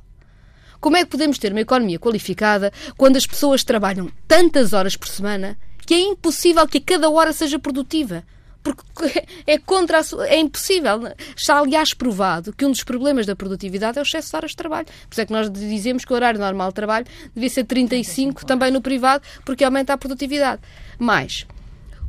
[0.78, 5.08] Como é que podemos ter uma economia qualificada quando as pessoas trabalham tantas horas por
[5.08, 8.22] semana que é impossível que a cada hora seja produtiva?
[8.62, 11.00] Porque é contra a sua, é impossível.
[11.36, 14.56] Está, aliás, provado que um dos problemas da produtividade é o excesso de horas de
[14.56, 14.86] trabalho.
[14.86, 18.44] Por isso é que nós dizemos que o horário normal de trabalho devia ser 35,
[18.44, 20.60] também no privado, porque aumenta a produtividade.
[20.98, 21.46] Mas,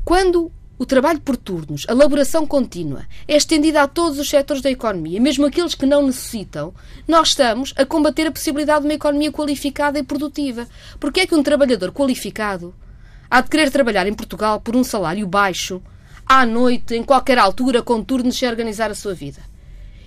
[0.03, 4.71] quando o trabalho por turnos, a elaboração contínua, é estendida a todos os setores da
[4.71, 6.73] economia, mesmo aqueles que não necessitam,
[7.07, 10.67] nós estamos a combater a possibilidade de uma economia qualificada e produtiva.
[10.99, 12.73] Porque é que um trabalhador qualificado
[13.29, 15.79] há de querer trabalhar em Portugal por um salário baixo,
[16.34, 19.41] à noite, em qualquer altura, com turnos, se organizar a sua vida?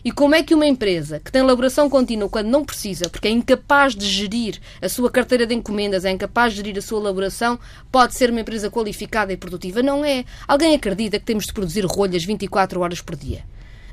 [0.03, 3.31] E como é que uma empresa que tem elaboração contínua quando não precisa, porque é
[3.31, 7.59] incapaz de gerir a sua carteira de encomendas, é incapaz de gerir a sua elaboração,
[7.93, 9.83] pode ser uma empresa qualificada e produtiva?
[9.83, 10.25] Não é.
[10.49, 13.45] Alguém acredita que temos de produzir rolhas 24 horas por dia?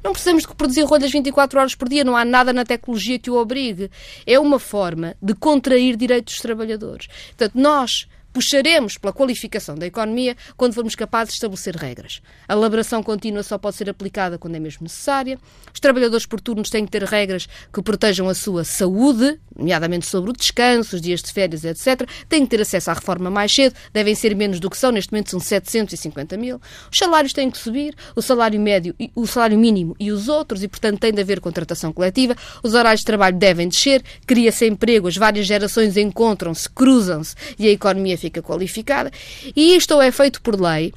[0.01, 3.29] Não precisamos de produzir rolhas 24 horas por dia, não há nada na tecnologia que
[3.29, 3.91] o obrigue.
[4.25, 7.07] É uma forma de contrair direitos dos trabalhadores.
[7.35, 12.21] Portanto, nós puxaremos pela qualificação da economia quando formos capazes de estabelecer regras.
[12.47, 15.37] A elaboração contínua só pode ser aplicada quando é mesmo necessária.
[15.73, 20.31] Os trabalhadores por turnos têm que ter regras que protejam a sua saúde, nomeadamente sobre
[20.31, 22.07] o descanso, os dias de férias, etc.
[22.27, 25.11] Têm que ter acesso à reforma mais cedo, devem ser menos do que são, neste
[25.11, 26.61] momento são 750 mil.
[26.91, 30.67] Os salários têm que subir, o salário médio, o salário mínimo e os outros, e
[30.67, 32.35] portanto tem de haver contratação coletiva.
[32.63, 37.71] Os horários de trabalho devem descer, cria-se emprego, as várias gerações encontram-se, cruzam-se e a
[37.71, 39.11] economia fica qualificada.
[39.55, 40.93] E isto ou é feito por lei,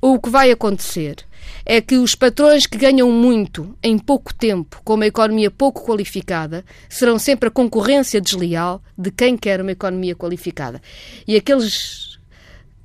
[0.00, 1.24] ou o que vai acontecer
[1.64, 6.64] é que os patrões que ganham muito em pouco tempo, com uma economia pouco qualificada,
[6.88, 10.82] serão sempre a concorrência desleal de quem quer uma economia qualificada.
[11.26, 12.13] E aqueles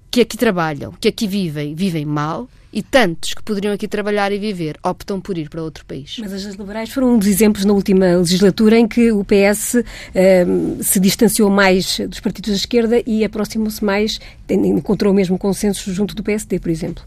[0.09, 4.37] que aqui trabalham, que aqui vivem, vivem mal, e tantos que poderiam aqui trabalhar e
[4.37, 6.17] viver optam por ir para outro país.
[6.19, 10.81] Mas as liberais foram um dos exemplos na última legislatura em que o PS ehm,
[10.81, 16.13] se distanciou mais dos partidos da esquerda e aproximou-se mais, encontrou o mesmo consenso junto
[16.13, 17.03] do PSD, por exemplo.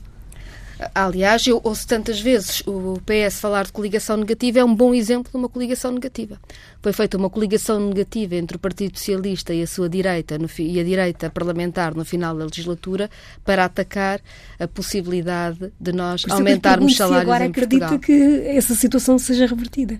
[0.94, 5.30] Aliás, eu ouço tantas vezes o PS falar de coligação negativa, é um bom exemplo
[5.30, 6.40] de uma coligação negativa.
[6.80, 10.80] Foi feita uma coligação negativa entre o Partido Socialista e a sua direita no, e
[10.80, 13.10] a direita parlamentar no final da legislatura
[13.44, 14.20] para atacar
[14.58, 17.94] a possibilidade de nós aumentarmos salários agora em Portugal.
[17.94, 19.98] acredita que essa situação seja revertida.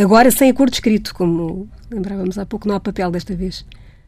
[0.00, 3.64] Agora sem acordo escrito, como lembrávamos há pouco, não há papel desta vez.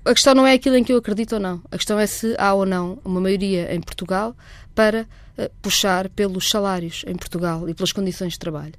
[0.07, 1.63] A questão não é aquilo em que eu acredito ou não.
[1.71, 4.37] A questão é se há ou não uma maioria em Portugal
[4.75, 5.07] para
[5.39, 8.75] uh, puxar pelos salários em Portugal e pelas condições de trabalho.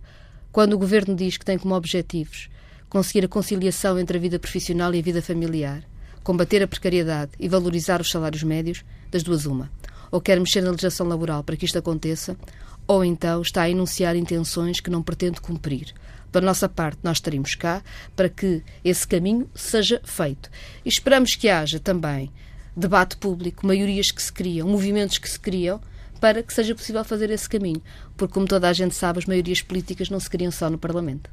[0.52, 2.48] Quando o governo diz que tem como objetivos
[2.90, 5.82] conseguir a conciliação entre a vida profissional e a vida familiar,
[6.24, 9.72] combater a precariedade e valorizar os salários médios, das duas uma.
[10.12, 12.38] Ou quer mexer na legislação laboral para que isto aconteça,
[12.86, 15.92] ou então está a enunciar intenções que não pretende cumprir.
[16.36, 17.82] Da nossa parte, nós estaremos cá
[18.14, 20.50] para que esse caminho seja feito.
[20.84, 22.30] E esperamos que haja também
[22.76, 25.80] debate público, maiorias que se criam, movimentos que se criam,
[26.20, 27.82] para que seja possível fazer esse caminho.
[28.18, 31.30] Porque, como toda a gente sabe, as maiorias políticas não se criam só no Parlamento.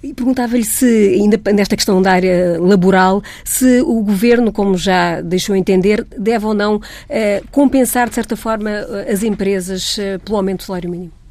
[0.00, 0.86] E perguntava-lhe se,
[1.20, 6.54] ainda nesta questão da área laboral, se o governo, como já deixou entender, deve ou
[6.54, 8.70] não eh, compensar, de certa forma,
[9.12, 11.21] as empresas eh, pelo aumento do salário mínimo.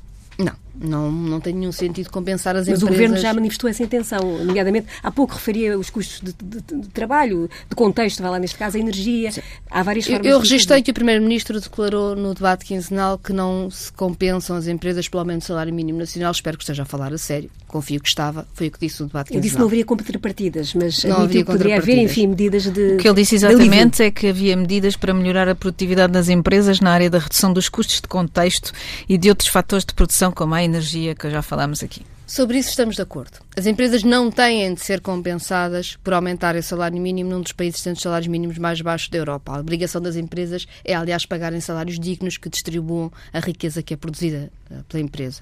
[0.74, 2.84] Não, não tem nenhum sentido compensar as Mas empresas.
[2.84, 6.82] Mas o Governo já manifestou essa intenção, nomeadamente, há pouco referia os custos de, de,
[6.82, 9.32] de trabalho, de contexto, vai lá neste caso, a energia.
[9.32, 9.42] Sim.
[9.70, 13.70] Há várias formas Eu, eu registrei que o Primeiro-Ministro declarou no debate quinzenal que não
[13.70, 16.32] se compensam as empresas pelo aumento do salário mínimo nacional.
[16.32, 17.50] Espero que esteja a falar a sério.
[17.68, 18.48] Confio que estava.
[18.54, 19.40] Foi o que disse no debate quinzenal.
[19.40, 22.94] Eu disse que não haveria contrapartidas, mas não admitiu que poderia haver, enfim, medidas de.
[22.94, 26.80] O que ele disse exatamente é que havia medidas para melhorar a produtividade das empresas
[26.80, 28.72] na área da redução dos custos de contexto
[29.08, 32.06] e de outros fatores de produção, como a energia, que já falámos aqui.
[32.32, 33.40] Sobre isso estamos de acordo.
[33.58, 37.82] As empresas não têm de ser compensadas por aumentar o salário mínimo num dos países
[37.82, 39.52] que os salários mínimos mais baixos da Europa.
[39.54, 43.98] A obrigação das empresas é, aliás, pagarem salários dignos que distribuam a riqueza que é
[43.98, 45.42] produzida eh, pela empresa.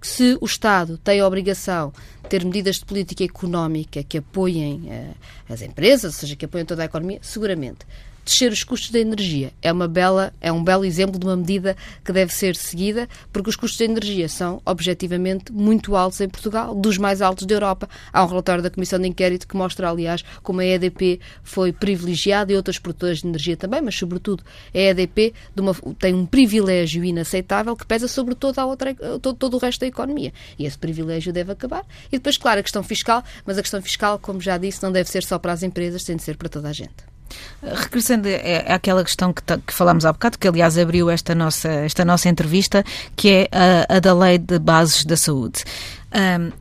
[0.00, 5.52] Se o Estado tem a obrigação de ter medidas de política económica que apoiem uh,
[5.52, 7.84] as empresas, ou seja, que apoiem toda a economia, seguramente
[8.30, 9.52] descer os custos da energia.
[9.60, 13.50] É, uma bela, é um belo exemplo de uma medida que deve ser seguida, porque
[13.50, 17.88] os custos da energia são, objetivamente, muito altos em Portugal, dos mais altos da Europa.
[18.12, 22.52] Há um relatório da Comissão de Inquérito que mostra, aliás, como a EDP foi privilegiada
[22.52, 27.76] e outras produtoras de energia também, mas, sobretudo, a EDP uma, tem um privilégio inaceitável
[27.76, 30.32] que pesa sobre toda a outra, todo, todo o resto da economia.
[30.58, 31.84] E esse privilégio deve acabar.
[32.12, 35.10] E depois, claro, a questão fiscal, mas a questão fiscal, como já disse, não deve
[35.10, 37.09] ser só para as empresas, tem de ser para toda a gente.
[37.62, 38.28] Regressando
[38.66, 42.84] àquela questão que, que, falámos há bocado, que aliás abriu esta nossa, esta nossa entrevista,
[43.14, 45.64] que é a, a da Lei de Bases da Saúde.
[46.14, 46.52] Um,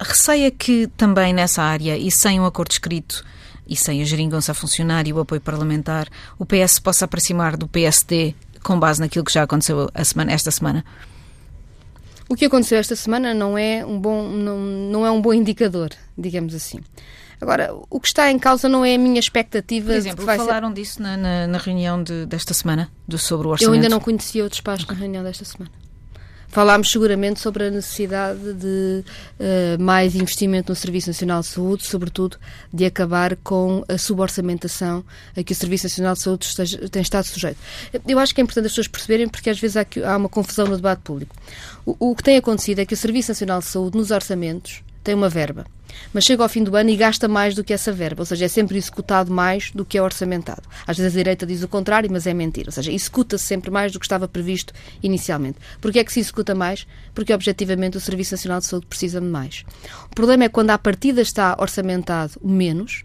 [0.00, 3.24] receia que também nessa área, e sem um acordo escrito,
[3.66, 7.68] e sem a geringonça a funcionar e o apoio parlamentar, o PS possa aproximar do
[7.68, 10.84] PSD com base naquilo que já aconteceu semana, esta semana?
[12.28, 15.90] O que aconteceu esta semana não é um bom, não, não é um bom indicador,
[16.16, 16.80] digamos assim.
[17.40, 19.86] Agora, o que está em causa não é a minha expectativa.
[19.86, 20.74] Por exemplo, falaram ser...
[20.74, 23.70] disso na, na, na reunião de, desta semana, do, sobre o orçamento?
[23.70, 25.70] Eu ainda não conhecia o despacho na reunião desta semana.
[26.50, 29.04] Falámos seguramente sobre a necessidade de
[29.38, 32.38] uh, mais investimento no Serviço Nacional de Saúde, sobretudo
[32.72, 35.04] de acabar com a suborçamentação
[35.36, 37.58] a que o Serviço Nacional de Saúde esteja, tem estado sujeito.
[38.06, 40.66] Eu acho que é importante as pessoas perceberem, porque às vezes há, há uma confusão
[40.66, 41.36] no debate público.
[41.84, 45.14] O, o que tem acontecido é que o Serviço Nacional de Saúde, nos orçamentos, tem
[45.14, 45.64] uma verba
[46.12, 48.44] mas chega ao fim do ano e gasta mais do que essa verba, ou seja,
[48.44, 50.62] é sempre executado mais do que é orçamentado.
[50.86, 53.92] Às vezes a direita diz o contrário, mas é mentira, ou seja, executa-se sempre mais
[53.92, 55.58] do que estava previsto inicialmente.
[55.80, 56.86] Porquê é que se executa mais?
[57.14, 59.64] Porque objetivamente o Serviço Nacional de Saúde precisa de mais.
[60.10, 63.04] O problema é quando à partida está orçamentado menos,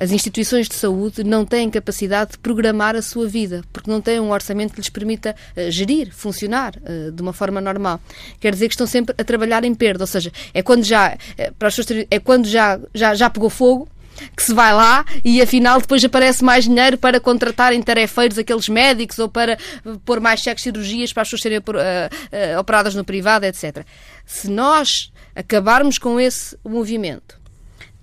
[0.00, 4.18] as instituições de saúde não têm capacidade de programar a sua vida, porque não têm
[4.18, 8.00] um orçamento que lhes permita uh, gerir, funcionar uh, de uma forma normal.
[8.40, 11.54] Quer dizer que estão sempre a trabalhar em perda, ou seja, é quando já, uh,
[11.58, 13.86] para as pessoas, é quando já, já, já pegou fogo,
[14.34, 19.18] que se vai lá e afinal depois aparece mais dinheiro para contratarem tarefeiros aqueles médicos
[19.18, 19.56] ou para
[20.04, 23.84] pôr mais cheques cirurgias para as pessoas serem uh, uh, operadas no privado, etc.
[24.26, 27.39] Se nós acabarmos com esse movimento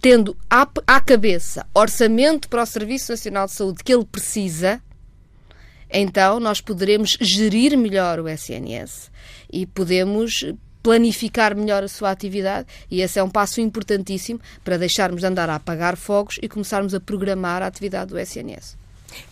[0.02, 4.82] tendo à, à cabeça orçamento para o Serviço Nacional de Saúde que ele precisa,
[5.90, 9.12] então nós poderemos gerir melhor o SNS
[9.52, 10.46] e podemos
[10.84, 15.50] planificar melhor a sua atividade e esse é um passo importantíssimo para deixarmos de andar
[15.50, 18.78] a apagar fogos e começarmos a programar a atividade do SNS.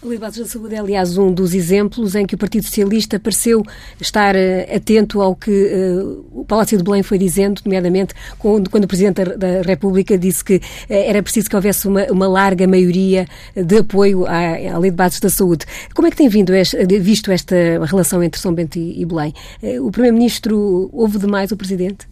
[0.01, 2.63] A Lei de Bases da Saúde é, aliás, um dos exemplos em que o Partido
[2.63, 3.63] Socialista pareceu
[3.99, 8.85] estar uh, atento ao que uh, o Palácio de Belém foi dizendo, nomeadamente quando, quando
[8.85, 13.27] o Presidente da, República disse que uh, era preciso que houvesse uma, uma larga maioria
[13.55, 15.65] de apoio à, à, Lei de Bases da Saúde.
[15.93, 19.33] Como é que tem vindo este, visto esta relação entre São Bento e, e Belém?
[19.81, 22.07] o Primeiro-Ministro ouve demais o Presidente?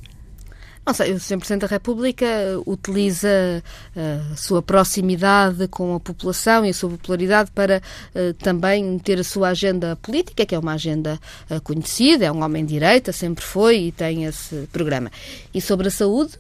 [0.86, 1.38] Não sei, o Sr.
[1.38, 2.28] Presidente da República
[2.66, 3.64] utiliza
[3.96, 7.82] eh, a sua proximidade com a população e a sua popularidade para
[8.14, 11.18] uh, também ter a sua agenda política, que é uma agenda
[11.64, 15.10] conhecida, é um homem de direita, sempre foi e tem esse programa.
[15.54, 16.34] E sobre a saúde,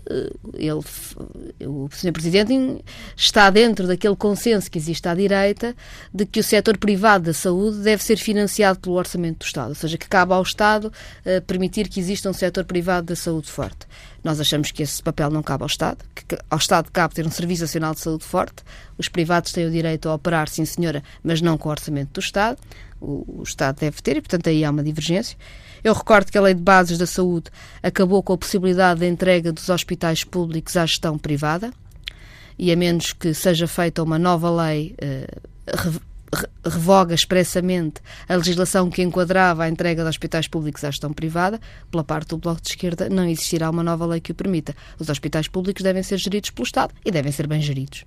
[0.55, 0.81] ele,
[1.65, 2.11] o Sr.
[2.11, 2.83] Presidente
[3.15, 5.73] está dentro daquele consenso que existe à direita
[6.13, 9.75] de que o setor privado da saúde deve ser financiado pelo orçamento do Estado, ou
[9.75, 10.91] seja, que cabe ao Estado
[11.47, 13.87] permitir que exista um setor privado da saúde forte.
[14.23, 17.31] Nós achamos que esse papel não cabe ao Estado, que ao Estado cabe ter um
[17.31, 18.63] Serviço Nacional de Saúde forte.
[18.97, 22.19] Os privados têm o direito a operar, sim senhora, mas não com o orçamento do
[22.19, 22.57] Estado.
[23.01, 25.37] O, o Estado deve ter e, portanto, aí há uma divergência.
[25.83, 29.51] Eu recordo que a Lei de Bases da Saúde acabou com a possibilidade da entrega
[29.51, 31.73] dos hospitais públicos à gestão privada
[32.57, 35.27] e a menos que seja feita uma nova lei eh,
[36.65, 42.03] revoga expressamente a legislação que enquadrava a entrega de hospitais públicos à gestão privada, pela
[42.03, 44.75] parte do Bloco de Esquerda não existirá uma nova lei que o permita.
[44.99, 48.05] Os hospitais públicos devem ser geridos pelo Estado e devem ser bem geridos.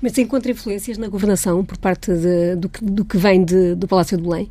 [0.00, 3.88] Mas encontra influências na governação por parte de, do, que, do, que, vem de, do
[3.88, 4.50] Palácio de Belém?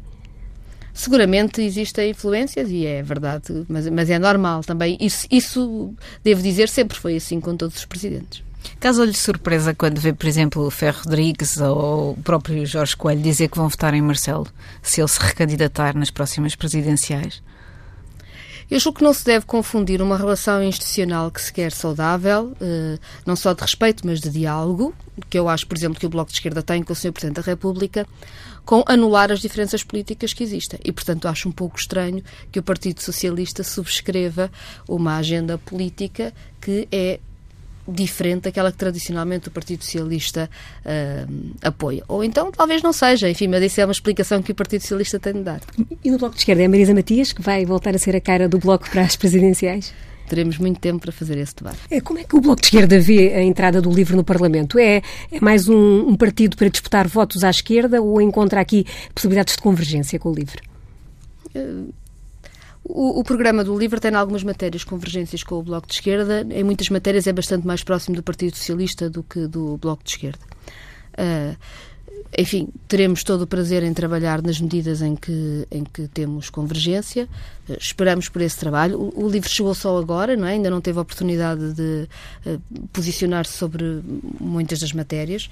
[0.93, 4.97] Seguramente existem influências e é verdade, mas, mas é normal também.
[4.99, 8.43] Isso, isso, devo dizer, sempre foi assim com todos os presidentes.
[8.79, 13.47] Caso-lhe surpresa quando vê, por exemplo, o Ferro Rodrigues ou o próprio Jorge Coelho dizer
[13.49, 14.47] que vão votar em Marcelo,
[14.81, 17.41] se ele se recandidatar nas próximas presidenciais?
[18.71, 22.97] Eu julgo que não se deve confundir uma relação institucional que se quer saudável, eh,
[23.25, 24.95] não só de respeito, mas de diálogo,
[25.29, 27.11] que eu acho, por exemplo, que o Bloco de Esquerda tem com o Sr.
[27.11, 28.07] Presidente da República,
[28.63, 30.79] com anular as diferenças políticas que existem.
[30.85, 34.49] E, portanto, acho um pouco estranho que o Partido Socialista subscreva
[34.87, 37.19] uma agenda política que é
[37.87, 40.49] diferente daquela que tradicionalmente o Partido Socialista
[40.85, 42.03] uh, apoia.
[42.07, 45.19] Ou então talvez não seja, enfim, mas isso é uma explicação que o Partido Socialista
[45.19, 45.61] tem de dar.
[46.03, 48.21] E no Bloco de Esquerda é a Marisa Matias que vai voltar a ser a
[48.21, 49.93] cara do Bloco para as presidenciais?
[50.31, 51.79] teremos muito tempo para fazer esse debate.
[51.89, 54.79] É, como é que o Bloco de Esquerda vê a entrada do LIVRE no Parlamento?
[54.79, 59.57] É, é mais um, um, partido para disputar votos à esquerda ou encontra aqui possibilidades
[59.57, 60.61] de convergência com o LIVRE?
[62.93, 66.45] O, o, programa do LIVRE tem, em algumas matérias, convergências com o Bloco de Esquerda.
[66.49, 70.09] Em muitas matérias é bastante mais próximo do Partido Socialista do que do Bloco de
[70.09, 70.39] Esquerda.
[71.13, 71.55] Uh,
[72.37, 77.29] enfim, teremos todo o prazer em trabalhar nas medidas em que, em que temos convergência.
[77.69, 78.99] Uh, esperamos por esse trabalho.
[78.99, 80.51] O, o, livro chegou só agora, não é?
[80.51, 82.09] ainda não teve a oportunidade de
[82.45, 84.01] uh, posicionar-se sobre
[84.37, 85.49] muitas das matérias.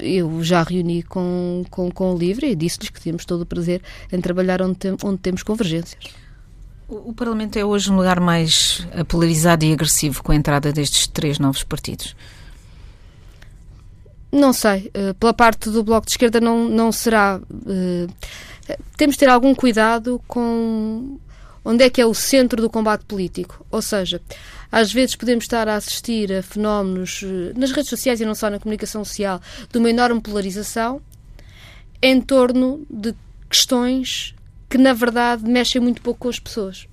[0.00, 3.82] Eu já reuni com, com, com o livro e disse-lhes que temos todo o prazer
[4.12, 6.25] em trabalhar onde, tem, onde temos convergências.
[6.88, 11.36] O, Parlamento é hoje um lugar mais polarizado e agressivo com a entrada destes três
[11.38, 12.14] novos partidos.
[14.30, 14.92] Não sei.
[14.94, 17.40] Uh, pela parte do Bloco de Esquerda não, não será.
[17.50, 18.12] Uh,
[18.96, 21.18] temos de ter algum cuidado com
[21.64, 23.66] onde é que é o centro do combate político.
[23.68, 24.22] Ou seja,
[24.70, 27.24] às vezes podemos estar a assistir a fenómenos
[27.56, 29.40] nas redes sociais e não só na comunicação social
[29.72, 31.00] de uma enorme polarização
[32.00, 33.12] em torno de
[33.50, 34.35] questões
[34.68, 36.86] que, na verdade, mexem muito pouco com as pessoas.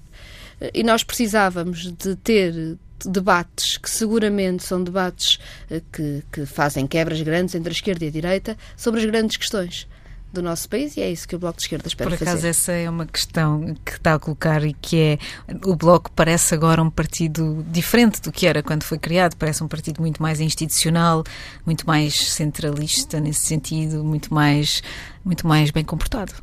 [0.74, 7.22] E nós precisávamos de ter debates que seguramente são debates eh, que, que fazem quebras
[7.22, 9.88] grandes entre a esquerda e a direita sobre as grandes questões
[10.32, 12.18] do nosso país e é isso que o Bloco de Esquerda espera fazer.
[12.18, 12.50] Por acaso fazer.
[12.50, 15.18] essa é uma questão que está a colocar e que é
[15.64, 19.68] o Bloco parece agora um partido diferente do que era quando foi criado, parece um
[19.68, 21.24] partido muito mais institucional,
[21.64, 24.82] muito mais centralista nesse sentido, muito mais,
[25.24, 26.34] muito mais bem comportado.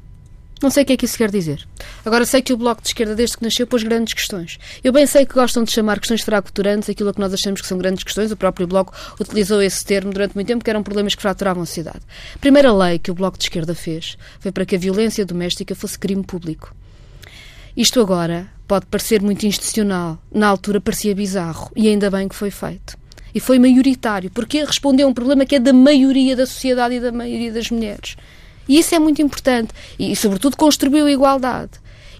[0.62, 1.66] Não sei o que é que isso quer dizer.
[2.04, 4.58] Agora sei que o Bloco de Esquerda, desde que nasceu, pôs grandes questões.
[4.84, 7.78] Eu bem sei que gostam de chamar questões fraturantes aquilo que nós achamos que são
[7.78, 8.30] grandes questões.
[8.30, 11.66] O próprio Bloco utilizou esse termo durante muito tempo, que eram problemas que fraturavam a
[11.66, 12.00] sociedade.
[12.34, 15.74] A primeira lei que o Bloco de Esquerda fez foi para que a violência doméstica
[15.74, 16.74] fosse crime público.
[17.74, 20.18] Isto agora pode parecer muito institucional.
[20.30, 21.70] Na altura parecia bizarro.
[21.74, 22.98] E ainda bem que foi feito.
[23.34, 27.00] E foi maioritário, porque respondeu a um problema que é da maioria da sociedade e
[27.00, 28.16] da maioria das mulheres.
[28.70, 29.74] E isso é muito importante.
[29.98, 31.72] E, sobretudo, construiu a igualdade.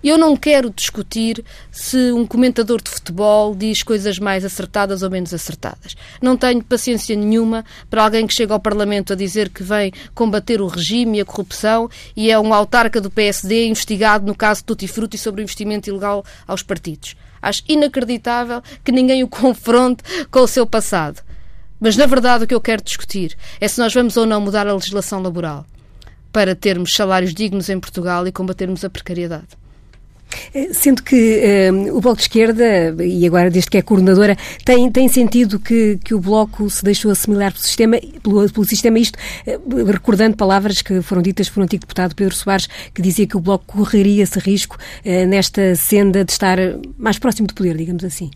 [0.03, 5.33] Eu não quero discutir se um comentador de futebol diz coisas mais acertadas ou menos
[5.33, 5.95] acertadas.
[6.21, 10.61] Não tenho paciência nenhuma para alguém que chega ao Parlamento a dizer que vem combater
[10.61, 14.65] o regime e a corrupção e é um autarca do PSD investigado no caso de
[14.65, 17.15] Tutti Frutti sobre o investimento ilegal aos partidos.
[17.41, 21.23] Acho inacreditável que ninguém o confronte com o seu passado.
[21.79, 24.67] Mas, na verdade, o que eu quero discutir é se nós vamos ou não mudar
[24.67, 25.65] a legislação laboral
[26.33, 29.61] para termos salários dignos em Portugal e combatermos a precariedade.
[30.55, 34.90] Eh, sendo que eh, o Bloco de Esquerda, e agora desde que é coordenadora, tem,
[34.90, 39.19] tem sentido que, que o Bloco se deixou assimilar pelo sistema, pelo, pelo sistema, isto
[39.47, 43.37] uh, recordando palavras que foram ditas por um antigo deputado, Pedro Soares, que dizia que
[43.37, 44.77] o Bloco correria esse risco
[45.29, 46.59] nesta senda de estar
[46.99, 48.31] mais próximo do poder, digamos assim.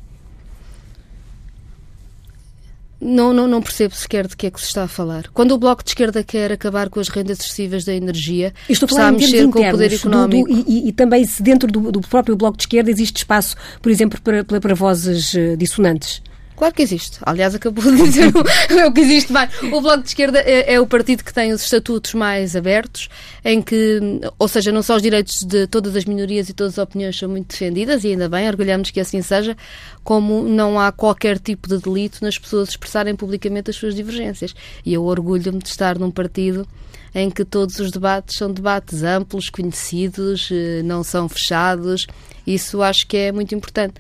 [3.04, 5.28] Não, não, não percebo sequer de que é que se está a falar.
[5.34, 9.12] Quando o Bloco de Esquerda quer acabar com as rendas excessivas da energia, está a
[9.12, 10.48] mexer com o poder económico.
[10.48, 13.56] Do, do, e, e, também se dentro do, do, próprio Bloco de Esquerda existe espaço,
[13.82, 16.22] por exemplo, para, para, para vozes eh, dissonantes.
[16.56, 17.18] Claro que existe.
[17.22, 18.32] Aliás, acabou de dizer
[18.86, 19.50] o que existe mais.
[19.62, 23.08] O Bloco de Esquerda é, é, o partido que tem os estatutos mais abertos,
[23.44, 26.82] em que, ou seja, não só os direitos de todas as minorias e todas as
[26.82, 29.56] opiniões são muito defendidas, e ainda bem, orgulhamos que assim seja,
[30.04, 34.54] como não há qualquer tipo de delito nas pessoas expressarem publicamente as suas divergências.
[34.86, 36.66] E eu orgulho-me de estar num partido
[37.14, 42.06] em que todos os debates são debates amplos, conhecidos, eh, não são fechados.
[42.44, 43.94] Isso acho que é muito importante.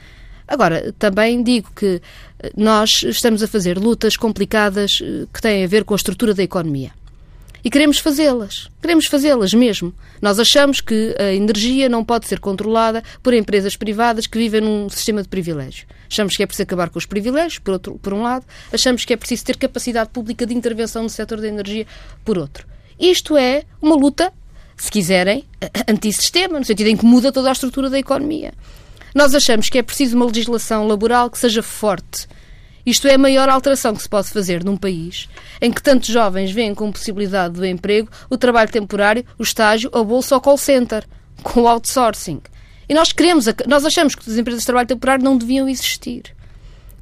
[0.46, 2.00] Agora, também digo que
[2.38, 6.34] eh, nós estamos a fazer lutas complicadas eh, que têm a ver com a estrutura
[6.34, 6.92] da economia.
[7.64, 8.68] E queremos fazê-las.
[8.82, 9.94] Queremos fazê-las mesmo.
[10.20, 14.90] Nós achamos que a energia não pode ser controlada por empresas privadas que vivem num
[14.90, 15.86] sistema de privilégios.
[16.10, 18.44] Achamos que é preciso acabar com os privilégios, por, outro, por um lado.
[18.70, 21.86] Achamos que é preciso ter capacidade pública de intervenção no setor da energia,
[22.22, 22.66] por outro.
[23.00, 24.30] Isto é uma luta,
[24.76, 25.46] se quiserem,
[25.88, 28.52] antissistema, no sentido em que muda toda a estrutura da economia.
[29.14, 32.26] Nós achamos que é preciso uma legislação laboral que seja forte.
[32.84, 35.28] Isto é a maior alteração que se pode fazer num país
[35.62, 40.02] em que tantos jovens veem como possibilidade do emprego o trabalho temporário, o estágio, a
[40.02, 41.04] bolsa ou call center,
[41.42, 42.42] com o outsourcing.
[42.88, 46.34] E nós queremos, nós achamos que as empresas de trabalho temporário não deviam existir.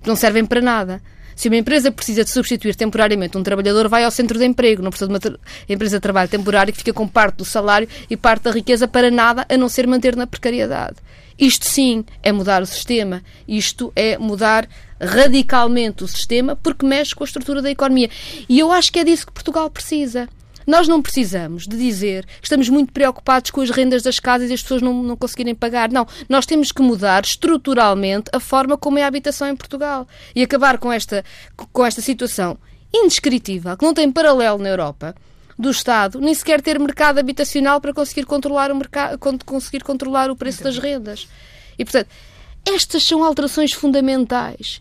[0.07, 1.03] Não servem para nada.
[1.35, 4.91] Se uma empresa precisa de substituir temporariamente um trabalhador, vai ao centro de emprego, não
[4.91, 8.43] precisa de uma empresa de trabalho temporário que fica com parte do salário e parte
[8.43, 10.97] da riqueza para nada, a não ser manter na precariedade.
[11.43, 14.69] Isto sim é mudar o sistema, isto é mudar
[15.01, 18.09] radicalmente o sistema porque mexe com a estrutura da economia.
[18.49, 20.29] E eu acho que é disso que Portugal precisa.
[20.65, 24.53] Nós não precisamos de dizer que estamos muito preocupados com as rendas das casas e
[24.53, 25.91] as pessoas não, não conseguirem pagar.
[25.91, 30.45] Não, nós temos que mudar estruturalmente a forma como é a habitação em Portugal e
[30.45, 31.25] acabar com esta,
[31.73, 32.57] com esta situação
[32.95, 35.13] indescritível, que não tem paralelo na Europa,
[35.59, 40.37] do Estado nem sequer ter mercado habitacional para conseguir controlar o, mercado, conseguir controlar o
[40.37, 41.29] preço das rendas.
[41.79, 42.09] E, portanto,
[42.65, 44.81] estas são alterações fundamentais.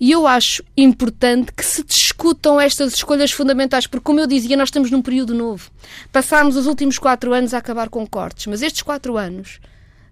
[0.00, 4.68] E eu acho importante que se discutam estas escolhas fundamentais, porque, como eu dizia, nós
[4.68, 5.70] estamos num período novo.
[6.12, 9.58] Passámos os últimos quatro anos a acabar com cortes, mas estes quatro anos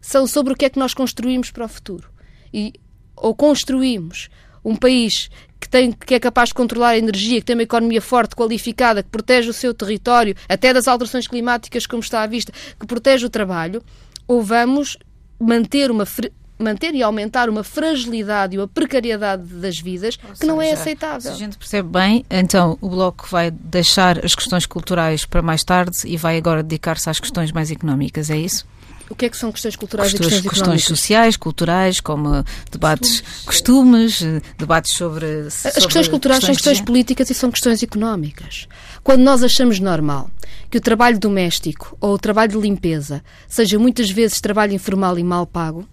[0.00, 2.10] são sobre o que é que nós construímos para o futuro.
[2.52, 2.72] E,
[3.16, 4.28] ou construímos
[4.64, 5.30] um país
[5.60, 9.02] que, tem, que é capaz de controlar a energia, que tem uma economia forte, qualificada,
[9.02, 13.26] que protege o seu território, até das alterações climáticas, como está à vista, que protege
[13.26, 13.82] o trabalho,
[14.26, 14.96] ou vamos
[15.38, 16.06] manter uma
[16.58, 20.72] manter e aumentar uma fragilidade e uma precariedade das vidas Ou que seja, não é
[20.72, 21.20] aceitável.
[21.20, 25.62] Se a gente percebe bem, então o Bloco vai deixar as questões culturais para mais
[25.62, 28.66] tarde e vai agora dedicar-se às questões mais económicas, é isso?
[29.08, 33.20] O que é que são questões culturais questões, e questões, questões sociais, culturais, como debates,
[33.44, 35.26] costumes, costumes debates sobre.
[35.46, 38.66] As sobre questões culturais questões são questões políticas e são questões económicas.
[39.04, 40.30] Quando nós achamos normal
[40.70, 45.22] que o trabalho doméstico ou o trabalho de limpeza seja muitas vezes trabalho informal e
[45.22, 45.86] mal pago,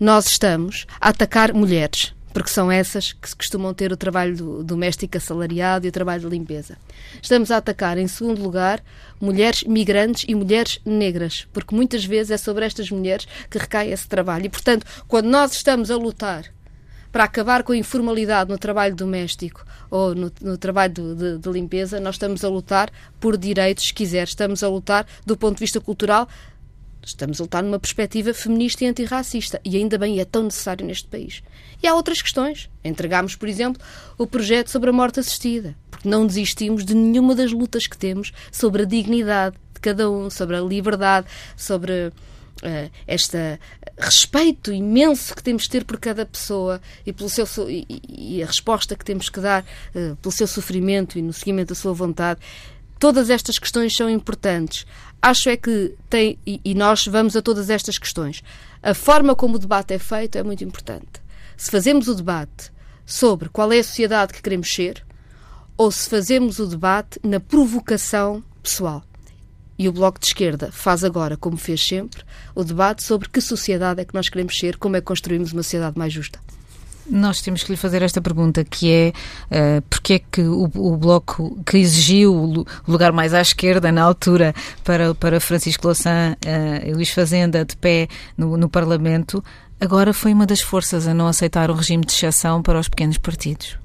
[0.00, 5.86] nós estamos a atacar mulheres porque são essas que costumam ter o trabalho doméstico assalariado
[5.86, 6.76] e o trabalho de limpeza.
[7.22, 8.84] Estamos a atacar, em segundo lugar,
[9.18, 14.06] mulheres migrantes e mulheres negras, porque muitas vezes é sobre estas mulheres que recai esse
[14.06, 14.44] trabalho.
[14.44, 16.44] E, portanto, quando nós estamos a lutar
[17.10, 21.48] para acabar com a informalidade no trabalho doméstico ou no, no trabalho de, de, de,
[21.48, 25.60] limpeza, nós estamos a lutar por direitos, se quiser, estamos a lutar do ponto de
[25.60, 26.28] vista cultural
[27.06, 29.60] Estamos a lutar numa perspectiva feminista e antirracista.
[29.64, 31.40] E ainda bem é tão necessário neste país.
[31.80, 32.68] E há outras questões.
[32.82, 33.80] Entregámos, por exemplo,
[34.18, 35.76] o projeto sobre a morte assistida.
[35.88, 40.28] Porque não desistimos de nenhuma das lutas que temos sobre a dignidade de cada um,
[40.28, 43.60] sobre a liberdade, sobre uh, este
[43.96, 48.46] respeito imenso que temos de ter por cada pessoa e, pelo seu, e, e a
[48.46, 49.62] resposta que temos que dar
[49.94, 52.40] uh, pelo seu sofrimento e no seguimento da sua vontade.
[52.98, 54.86] Todas estas questões são importantes.
[55.20, 58.42] Acho é que tem, e, e nós vamos a todas estas questões.
[58.82, 61.20] A forma como o debate é feito é muito importante.
[61.56, 62.70] Se fazemos o debate
[63.04, 65.04] sobre qual é a sociedade que queremos ser,
[65.76, 69.02] ou se fazemos o debate na provocação pessoal.
[69.78, 72.22] E o Bloco de Esquerda faz agora, como fez sempre,
[72.54, 75.62] o debate sobre que sociedade é que nós queremos ser, como é que construímos uma
[75.62, 76.40] sociedade mais justa.
[77.08, 79.12] Nós temos que lhe fazer esta pergunta, que é
[79.50, 84.02] uh, porque é que o, o, Bloco, que exigiu o lugar mais à esquerda na
[84.02, 89.42] altura para, para Francisco Louçã uh, e Luís Fazenda de pé no, no Parlamento,
[89.80, 93.18] agora foi uma das forças a não aceitar o regime de exceção para os pequenos
[93.18, 93.78] partidos?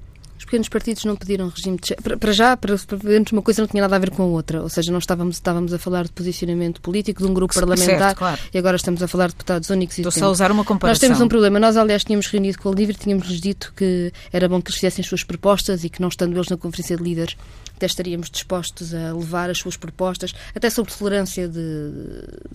[0.52, 3.80] Pequenos partidos não pediram regime de para, para já, para, vermos uma coisa não tinha
[3.80, 6.78] nada a ver com a outra, ou seja, não estávamos, estávamos a falar de posicionamento
[6.82, 8.38] político de um grupo parlamentar certo, claro.
[8.52, 10.92] e agora estamos a falar de deputados únicos e Estou só a usar uma comparação.
[10.92, 14.46] Nós temos um problema, nós aliás tínhamos reunido com o LIVRE, tínhamos-lhes dito que era
[14.46, 17.02] bom que eles fizessem as suas propostas e que não estando eles na conferência de
[17.02, 17.34] líderes
[17.82, 21.90] até estaríamos dispostos a levar as suas propostas, até sobre tolerância de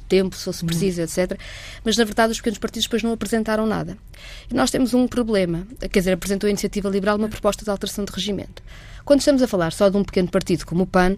[0.08, 1.38] tempo, se fosse preciso, etc.
[1.84, 3.98] Mas, na verdade, os pequenos partidos depois não apresentaram nada.
[4.50, 5.68] E nós temos um problema.
[5.92, 8.64] Quer dizer, apresentou a Iniciativa Liberal uma proposta de alteração de regimento.
[9.04, 11.16] Quando estamos a falar só de um pequeno partido como o PAN,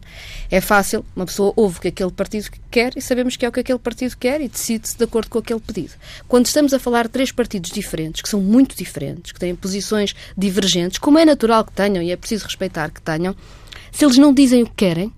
[0.52, 3.52] é fácil, uma pessoa ouve o que aquele partido quer e sabemos que é o
[3.52, 5.94] que aquele partido quer e decide-se de acordo com aquele pedido.
[6.28, 10.16] Quando estamos a falar de três partidos diferentes, que são muito diferentes, que têm posições
[10.38, 13.36] divergentes, como é natural que tenham e é preciso respeitar que tenham,
[13.92, 15.14] se eles não dizem o que querem,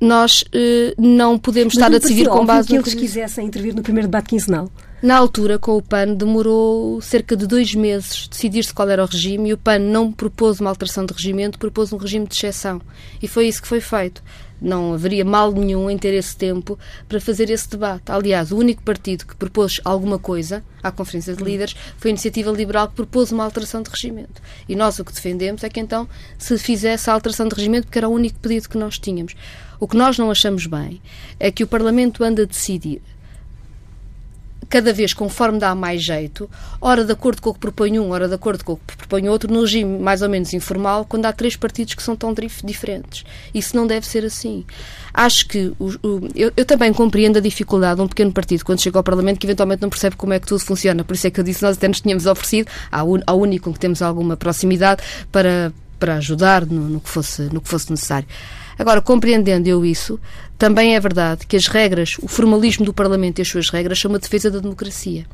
[0.00, 3.82] nós uh, não podemos Mas estar a decidir com base que eles quisessem intervir no
[3.82, 4.70] primeiro debate quinzenal.
[5.02, 9.48] Na altura, com o PAN, demorou cerca de dois meses decidir-se qual era o regime
[9.48, 12.82] e o PAN não propôs uma alteração de regimento, propôs um regime de exceção.
[13.22, 14.22] E foi isso que foi feito.
[14.60, 18.10] Não haveria mal nenhum em ter esse tempo para fazer esse debate.
[18.12, 22.50] Aliás, o único partido que propôs alguma coisa à Conferência de Líderes foi a Iniciativa
[22.50, 24.42] Liberal que propôs uma alteração de regimento.
[24.68, 26.08] E nós o que defendemos é que então
[26.38, 29.34] se fizesse a alteração de regimento, porque era o único pedido que nós tínhamos.
[29.78, 31.00] O que nós não achamos bem
[31.38, 33.00] é que o Parlamento anda a decidir
[34.70, 36.48] cada vez conforme dá mais jeito,
[36.80, 39.28] ora de acordo com o que propõe um, ora de acordo com o que propõe
[39.28, 42.32] outro, no regime mais ou menos informal, quando há três partidos que são tão
[42.64, 43.24] diferentes.
[43.52, 44.64] Isso não deve ser assim.
[45.12, 48.80] Acho que o, o, eu, eu, também compreendo a dificuldade de um pequeno partido, quando
[48.80, 51.02] chega ao Parlamento, que eventualmente não percebe como é que tudo funciona.
[51.02, 53.72] Por isso é que eu disse nós até nos tínhamos oferecido, ao, ao único com
[53.72, 55.02] que temos alguma proximidade,
[55.32, 58.28] para, para ajudar no, no, que fosse, no que fosse necessário.
[58.80, 60.18] Agora, compreendendo eu isso,
[60.56, 64.10] também é verdade que as regras, o formalismo do Parlamento e as suas regras são
[64.10, 65.26] uma defesa da democracia.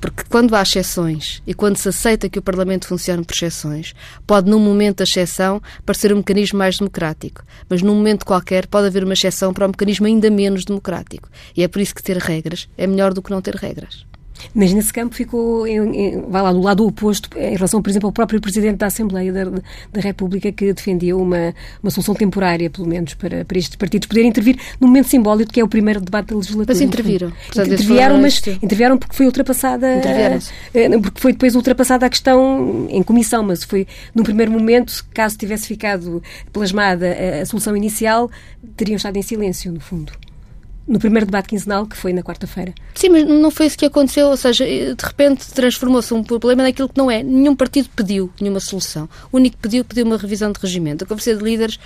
[0.00, 3.92] Porque quando há exceções e quando se aceita que o Parlamento funcione por exceções,
[4.26, 7.44] pode, num momento da exceção, parecer um mecanismo mais democrático.
[7.68, 11.28] Mas num momento qualquer pode haver uma exceção para um mecanismo ainda menos democrático.
[11.54, 14.06] E é por isso que ter regras é melhor do que não ter regras.
[14.54, 18.08] Mas nesse campo ficou, em, em, vai lá, do lado oposto, em relação, por exemplo,
[18.08, 22.86] ao próprio Presidente da Assembleia da, da República, que defendia uma, uma solução temporária, pelo
[22.86, 26.28] menos, para, para estes partidos poderem intervir num momento simbólico que é o primeiro debate
[26.28, 26.66] da legislatura.
[26.68, 27.30] Mas interviram.
[27.30, 33.02] Portanto, intervieram, mas intervieram porque foi ultrapassada, uh, porque foi depois ultrapassada a questão em
[33.02, 36.22] comissão, mas foi, num primeiro momento, caso tivesse ficado
[36.52, 38.30] plasmada a, a solução inicial,
[38.76, 40.12] teriam estado em silêncio, no fundo
[40.90, 42.74] no primeiro debate quinzenal, que foi na quarta-feira.
[42.94, 46.88] Sim, mas não foi isso que aconteceu, ou seja, de repente transformou-se um problema naquilo
[46.88, 47.22] que não é.
[47.22, 49.08] Nenhum partido pediu nenhuma solução.
[49.30, 51.04] O único que pediu, pediu uma revisão de regimento.
[51.04, 51.78] A Conferência de Líderes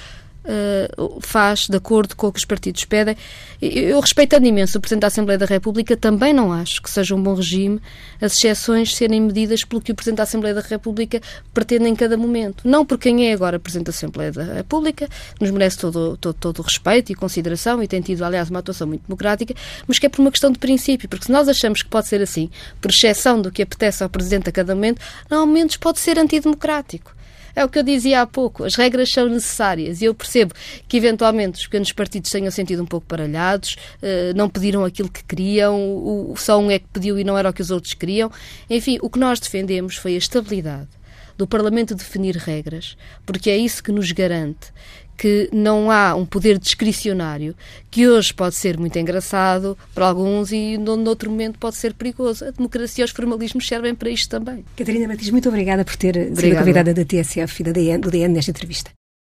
[0.45, 3.17] uh, faz de acordo com o que os partidos pedem.
[3.61, 7.23] Eu, respeitando imenso o Presidente da Assembleia da República, também não acho que seja um
[7.23, 7.81] bom regime
[8.21, 11.21] as exceções serem medidas pelo que o Presidente da Assembleia da República
[11.53, 12.67] pretende em cada momento.
[12.67, 15.09] Não por quem é agora Presidente da Assembleia da República,
[15.41, 18.87] nos merece todo, todo, todo o respeito e consideração e tem tido, aliás, uma atuação
[18.87, 19.55] muito democrática,
[19.87, 22.21] mas que é por uma questão de princípio, porque se nós achamos que pode ser
[22.23, 26.19] assim, por exceção do que apetece ao Presidente a cada momento, há momentos pode ser
[26.19, 27.15] antidemocrático.
[27.57, 30.55] É o que eu dizia há pouco, as regras são necessárias e eu percebo
[30.89, 35.23] que eventualmente os pequenos partidos tenham sentido um pouco baralhados, eh, não pediram aquilo que
[35.23, 38.31] queriam, só um é que pediu e não era o que os outros queriam.
[38.69, 40.89] Enfim, o que nós defendemos foi a estabilidade
[41.37, 42.97] do Parlamento definir regras,
[43.27, 44.73] porque é isso que nos garante
[45.17, 47.55] que não há um poder discricionário
[47.91, 52.45] que hoje pode ser muito engraçado para alguns e no, outro momento pode ser perigoso.
[52.45, 54.65] A democracia e os formalismos servem para isto também.
[54.77, 56.41] Catarina Matias, muito obrigada por ter obrigada.
[56.41, 58.91] sido convidada da TSF e da DN, do DN nesta entrevista.